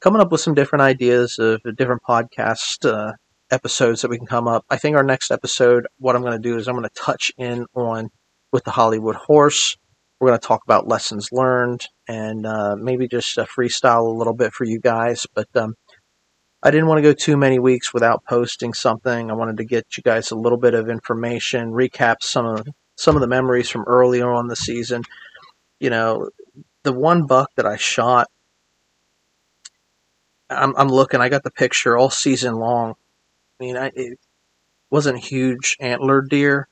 coming 0.00 0.22
up 0.22 0.30
with 0.30 0.40
some 0.40 0.54
different 0.54 0.82
ideas 0.82 1.38
of 1.38 1.60
different 1.76 2.02
podcast 2.08 2.88
uh, 2.88 3.12
episodes 3.50 4.02
that 4.02 4.10
we 4.10 4.18
can 4.18 4.26
come 4.26 4.48
up. 4.48 4.64
I 4.70 4.76
think 4.76 4.96
our 4.96 5.02
next 5.02 5.30
episode, 5.30 5.86
what 5.98 6.14
I'm 6.14 6.22
going 6.22 6.40
to 6.40 6.48
do 6.48 6.56
is 6.56 6.68
I'm 6.68 6.76
going 6.76 6.88
to 6.88 7.00
touch 7.00 7.32
in 7.36 7.66
on 7.74 8.10
with 8.52 8.64
the 8.64 8.70
Hollywood 8.70 9.16
horse. 9.16 9.76
We're 10.20 10.28
going 10.28 10.40
to 10.40 10.46
talk 10.46 10.62
about 10.64 10.88
lessons 10.88 11.28
learned 11.32 11.82
and 12.08 12.46
uh, 12.46 12.76
maybe 12.76 13.08
just 13.08 13.36
freestyle 13.36 14.06
a 14.06 14.16
little 14.16 14.34
bit 14.34 14.52
for 14.52 14.64
you 14.64 14.80
guys. 14.80 15.26
But 15.34 15.48
um, 15.54 15.74
I 16.62 16.70
didn't 16.70 16.86
want 16.86 16.98
to 16.98 17.02
go 17.02 17.12
too 17.12 17.36
many 17.36 17.58
weeks 17.58 17.92
without 17.92 18.24
posting 18.24 18.72
something. 18.72 19.30
I 19.30 19.34
wanted 19.34 19.58
to 19.58 19.64
get 19.64 19.96
you 19.96 20.02
guys 20.02 20.30
a 20.30 20.36
little 20.36 20.58
bit 20.58 20.74
of 20.74 20.88
information, 20.88 21.72
recap 21.72 22.16
some 22.22 22.46
of 22.46 22.66
some 22.96 23.14
of 23.14 23.20
the 23.20 23.28
memories 23.28 23.68
from 23.68 23.84
earlier 23.86 24.32
on 24.32 24.48
the 24.48 24.56
season. 24.56 25.02
You 25.78 25.90
know, 25.90 26.30
the 26.82 26.92
one 26.92 27.26
buck 27.26 27.50
that 27.56 27.66
I 27.66 27.76
shot, 27.76 28.28
I'm, 30.48 30.74
I'm 30.76 30.88
looking. 30.88 31.20
I 31.20 31.28
got 31.28 31.42
the 31.42 31.50
picture 31.50 31.96
all 31.96 32.10
season 32.10 32.54
long. 32.54 32.94
I 33.60 33.64
mean, 33.64 33.76
I, 33.76 33.92
it 33.94 34.18
wasn't 34.90 35.18
huge 35.18 35.76
antler 35.78 36.22
deer, 36.22 36.68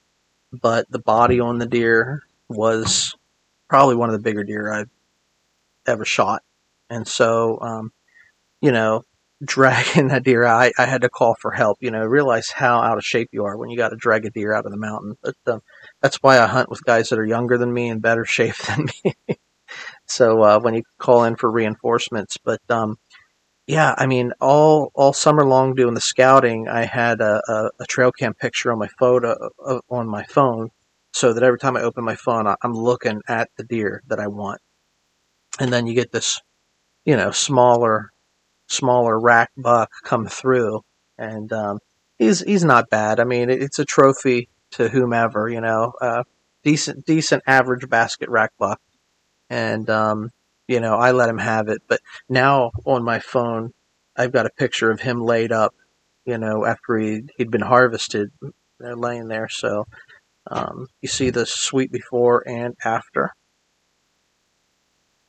but 0.52 0.90
the 0.90 0.98
body 0.98 1.40
on 1.40 1.58
the 1.58 1.66
deer 1.66 2.22
was 2.48 3.14
probably 3.68 3.96
one 3.96 4.08
of 4.08 4.14
the 4.14 4.22
bigger 4.22 4.44
deer 4.44 4.72
I've 4.72 4.90
ever 5.86 6.04
shot. 6.04 6.42
And 6.88 7.06
so, 7.06 7.58
um, 7.60 7.92
you 8.60 8.72
know, 8.72 9.02
dragging 9.44 10.08
that 10.08 10.24
deer 10.24 10.44
out, 10.44 10.60
I, 10.60 10.72
I, 10.78 10.86
had 10.86 11.02
to 11.02 11.08
call 11.08 11.34
for 11.40 11.50
help. 11.50 11.78
You 11.80 11.90
know, 11.90 12.04
realize 12.04 12.50
how 12.50 12.80
out 12.80 12.98
of 12.98 13.04
shape 13.04 13.28
you 13.32 13.44
are 13.44 13.56
when 13.56 13.70
you 13.70 13.76
got 13.76 13.90
to 13.90 13.96
drag 13.96 14.24
a 14.24 14.30
deer 14.30 14.54
out 14.54 14.66
of 14.66 14.72
the 14.72 14.78
mountain. 14.78 15.16
But 15.22 15.36
um, 15.46 15.62
that's 16.00 16.16
why 16.22 16.38
I 16.38 16.46
hunt 16.46 16.70
with 16.70 16.84
guys 16.84 17.08
that 17.08 17.18
are 17.18 17.26
younger 17.26 17.58
than 17.58 17.72
me 17.72 17.88
and 17.88 18.02
better 18.02 18.24
shape 18.24 18.56
than 18.56 18.86
me. 19.04 19.14
So 20.06 20.42
uh, 20.42 20.60
when 20.60 20.74
you 20.74 20.82
call 20.98 21.24
in 21.24 21.36
for 21.36 21.50
reinforcements, 21.50 22.36
but 22.36 22.60
um, 22.68 22.98
yeah, 23.66 23.94
I 23.96 24.06
mean, 24.06 24.32
all 24.40 24.90
all 24.94 25.12
summer 25.12 25.44
long 25.44 25.74
doing 25.74 25.94
the 25.94 26.00
scouting, 26.00 26.68
I 26.68 26.84
had 26.84 27.20
a, 27.20 27.40
a, 27.48 27.70
a 27.80 27.86
trail 27.86 28.12
cam 28.12 28.34
picture 28.34 28.70
on 28.70 28.78
my 28.78 28.88
photo 28.98 29.50
uh, 29.64 29.80
on 29.88 30.06
my 30.06 30.24
phone, 30.24 30.70
so 31.12 31.32
that 31.32 31.42
every 31.42 31.58
time 31.58 31.76
I 31.76 31.82
open 31.82 32.04
my 32.04 32.16
phone, 32.16 32.46
I'm 32.46 32.74
looking 32.74 33.22
at 33.26 33.48
the 33.56 33.64
deer 33.64 34.02
that 34.08 34.20
I 34.20 34.26
want, 34.26 34.60
and 35.58 35.72
then 35.72 35.86
you 35.86 35.94
get 35.94 36.12
this, 36.12 36.40
you 37.06 37.16
know, 37.16 37.30
smaller, 37.30 38.12
smaller 38.68 39.18
rack 39.18 39.50
buck 39.56 39.90
come 40.04 40.26
through, 40.26 40.82
and 41.18 41.52
um, 41.52 41.78
he's 42.18 42.40
he's 42.40 42.64
not 42.64 42.90
bad. 42.90 43.20
I 43.20 43.24
mean, 43.24 43.50
it's 43.50 43.78
a 43.78 43.84
trophy 43.84 44.48
to 44.72 44.88
whomever, 44.88 45.48
you 45.48 45.60
know, 45.60 45.92
uh, 46.00 46.24
decent 46.62 47.04
decent 47.06 47.42
average 47.46 47.88
basket 47.88 48.28
rack 48.28 48.52
buck 48.58 48.80
and 49.50 49.88
um, 49.90 50.30
you 50.68 50.80
know 50.80 50.94
I 50.96 51.12
let 51.12 51.28
him 51.28 51.38
have 51.38 51.68
it. 51.68 51.82
But 51.88 52.00
now 52.28 52.70
on 52.84 53.04
my 53.04 53.20
phone, 53.20 53.72
I've 54.16 54.32
got 54.32 54.46
a 54.46 54.50
picture 54.50 54.90
of 54.90 55.00
him 55.00 55.22
laid 55.22 55.52
up, 55.52 55.74
you 56.24 56.38
know, 56.38 56.64
after 56.64 56.96
he 56.98 57.22
he'd 57.36 57.50
been 57.50 57.60
harvested, 57.60 58.30
they're 58.80 58.96
laying 58.96 59.28
there. 59.28 59.48
So 59.48 59.84
um, 60.50 60.86
you 61.00 61.08
see 61.08 61.30
the 61.30 61.46
sweet 61.46 61.92
before 61.92 62.42
and 62.46 62.74
after. 62.84 63.32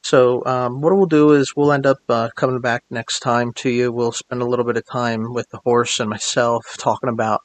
So 0.05 0.45
um, 0.45 0.81
what 0.81 0.95
we'll 0.95 1.07
do 1.07 1.31
is 1.31 1.55
we'll 1.55 1.71
end 1.71 1.87
up 1.87 1.97
uh, 2.07 2.29
coming 2.35 2.61
back 2.61 2.83
next 2.91 3.21
time 3.21 3.53
to 3.53 3.71
you. 3.71 3.91
We'll 3.91 4.11
spend 4.11 4.43
a 4.43 4.45
little 4.45 4.63
bit 4.63 4.77
of 4.77 4.85
time 4.85 5.33
with 5.33 5.49
the 5.49 5.59
horse 5.65 5.99
and 5.99 6.07
myself 6.07 6.63
talking 6.77 7.09
about 7.09 7.41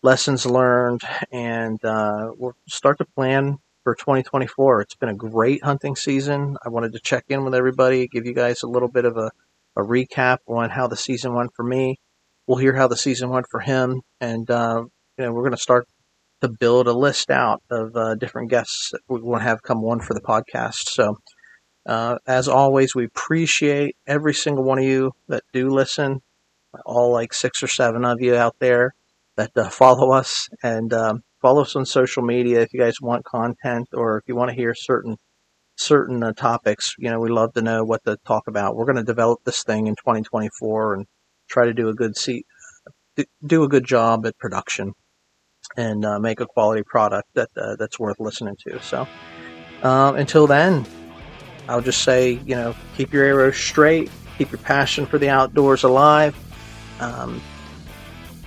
lessons 0.00 0.46
learned, 0.46 1.00
and 1.32 1.84
uh, 1.84 2.28
we'll 2.38 2.54
start 2.68 2.98
to 2.98 3.04
plan 3.16 3.58
for 3.82 3.96
2024. 3.96 4.82
It's 4.82 4.94
been 4.94 5.08
a 5.08 5.14
great 5.16 5.64
hunting 5.64 5.96
season. 5.96 6.56
I 6.64 6.68
wanted 6.68 6.92
to 6.92 7.00
check 7.00 7.24
in 7.28 7.42
with 7.42 7.52
everybody, 7.52 8.06
give 8.06 8.26
you 8.26 8.32
guys 8.32 8.62
a 8.62 8.68
little 8.68 8.88
bit 8.88 9.04
of 9.04 9.16
a, 9.16 9.32
a 9.74 9.82
recap 9.82 10.38
on 10.46 10.70
how 10.70 10.86
the 10.86 10.96
season 10.96 11.34
went 11.34 11.50
for 11.56 11.64
me. 11.64 11.98
We'll 12.46 12.58
hear 12.58 12.76
how 12.76 12.86
the 12.86 12.96
season 12.96 13.28
went 13.28 13.46
for 13.50 13.58
him, 13.58 14.02
and 14.20 14.48
uh, 14.48 14.84
you 15.18 15.24
know 15.24 15.32
we're 15.32 15.42
going 15.42 15.50
to 15.50 15.56
start 15.56 15.88
to 16.42 16.48
build 16.48 16.86
a 16.86 16.92
list 16.92 17.28
out 17.28 17.60
of 17.72 17.96
uh, 17.96 18.14
different 18.14 18.50
guests 18.50 18.90
that 18.92 19.00
we 19.08 19.20
want 19.20 19.42
to 19.42 19.48
have 19.48 19.64
come 19.64 19.78
on 19.78 19.98
for 19.98 20.14
the 20.14 20.20
podcast. 20.20 20.90
So 20.90 21.16
uh, 21.86 22.18
as 22.26 22.48
always, 22.48 22.94
we 22.94 23.04
appreciate 23.04 23.96
every 24.06 24.34
single 24.34 24.64
one 24.64 24.78
of 24.78 24.84
you 24.84 25.12
that 25.28 25.42
do 25.52 25.68
listen, 25.68 26.22
all 26.86 27.12
like 27.12 27.34
six 27.34 27.62
or 27.62 27.68
seven 27.68 28.04
of 28.04 28.20
you 28.20 28.36
out 28.36 28.56
there 28.58 28.94
that 29.36 29.50
uh, 29.56 29.68
follow 29.68 30.12
us 30.12 30.48
and 30.62 30.92
um, 30.92 31.22
follow 31.40 31.62
us 31.62 31.74
on 31.74 31.84
social 31.86 32.22
media 32.22 32.60
if 32.60 32.72
you 32.72 32.80
guys 32.80 33.00
want 33.00 33.24
content 33.24 33.88
or 33.92 34.18
if 34.18 34.24
you 34.28 34.36
want 34.36 34.50
to 34.50 34.56
hear 34.56 34.74
certain 34.74 35.16
certain 35.76 36.22
uh, 36.22 36.32
topics. 36.32 36.94
You 36.98 37.10
know, 37.10 37.18
we 37.18 37.30
love 37.30 37.54
to 37.54 37.62
know 37.62 37.84
what 37.84 38.04
to 38.04 38.16
talk 38.26 38.44
about. 38.46 38.76
We're 38.76 38.84
going 38.84 38.96
to 38.96 39.02
develop 39.02 39.40
this 39.44 39.62
thing 39.64 39.86
in 39.86 39.94
2024 39.96 40.94
and 40.94 41.06
try 41.48 41.64
to 41.64 41.74
do 41.74 41.88
a 41.88 41.94
good 41.94 42.16
seat, 42.16 42.46
do 43.44 43.64
a 43.64 43.68
good 43.68 43.84
job 43.84 44.24
at 44.26 44.38
production 44.38 44.92
and 45.76 46.04
uh, 46.04 46.18
make 46.18 46.40
a 46.40 46.46
quality 46.46 46.82
product 46.84 47.28
that 47.34 47.48
uh, 47.56 47.76
that's 47.76 47.98
worth 47.98 48.20
listening 48.20 48.56
to. 48.68 48.80
So 48.82 49.08
uh, 49.82 50.12
until 50.14 50.46
then, 50.46 50.86
I'll 51.68 51.80
just 51.80 52.02
say, 52.02 52.40
you 52.44 52.54
know, 52.54 52.74
keep 52.96 53.12
your 53.12 53.24
arrows 53.24 53.56
straight, 53.56 54.10
keep 54.38 54.50
your 54.50 54.58
passion 54.58 55.06
for 55.06 55.18
the 55.18 55.28
outdoors 55.28 55.84
alive. 55.84 56.36
Um, 57.00 57.40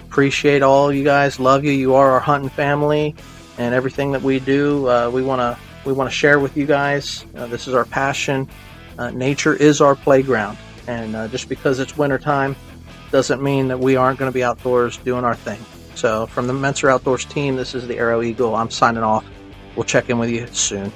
appreciate 0.07 0.61
all 0.61 0.93
you 0.93 1.03
guys. 1.03 1.39
Love 1.39 1.63
you. 1.63 1.71
You 1.71 1.95
are 1.95 2.11
our 2.11 2.19
hunting 2.19 2.49
family, 2.49 3.15
and 3.57 3.73
everything 3.73 4.11
that 4.13 4.21
we 4.21 4.39
do, 4.39 4.87
uh, 4.89 5.09
we 5.09 5.21
want 5.21 5.39
to 5.39 5.57
we 5.85 5.93
want 5.93 6.09
to 6.09 6.15
share 6.15 6.39
with 6.39 6.57
you 6.57 6.65
guys. 6.65 7.25
Uh, 7.35 7.47
this 7.47 7.67
is 7.67 7.73
our 7.73 7.85
passion. 7.85 8.49
Uh, 8.97 9.11
nature 9.11 9.53
is 9.53 9.81
our 9.81 9.95
playground, 9.95 10.57
and 10.87 11.15
uh, 11.15 11.27
just 11.27 11.49
because 11.49 11.79
it's 11.79 11.97
wintertime 11.97 12.55
doesn't 13.11 13.41
mean 13.41 13.67
that 13.67 13.79
we 13.79 13.95
aren't 13.95 14.17
going 14.17 14.31
to 14.31 14.33
be 14.33 14.43
outdoors 14.43 14.97
doing 14.97 15.23
our 15.23 15.35
thing. 15.35 15.59
So, 15.95 16.27
from 16.27 16.47
the 16.47 16.53
Mentzer 16.53 16.91
Outdoors 16.91 17.25
team, 17.25 17.55
this 17.55 17.75
is 17.75 17.87
the 17.87 17.97
Arrow 17.97 18.21
Eagle. 18.21 18.55
I'm 18.55 18.69
signing 18.69 19.03
off. 19.03 19.25
We'll 19.75 19.85
check 19.85 20.09
in 20.09 20.17
with 20.17 20.29
you 20.29 20.47
soon. 20.47 20.91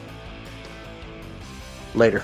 Later. 1.99 2.23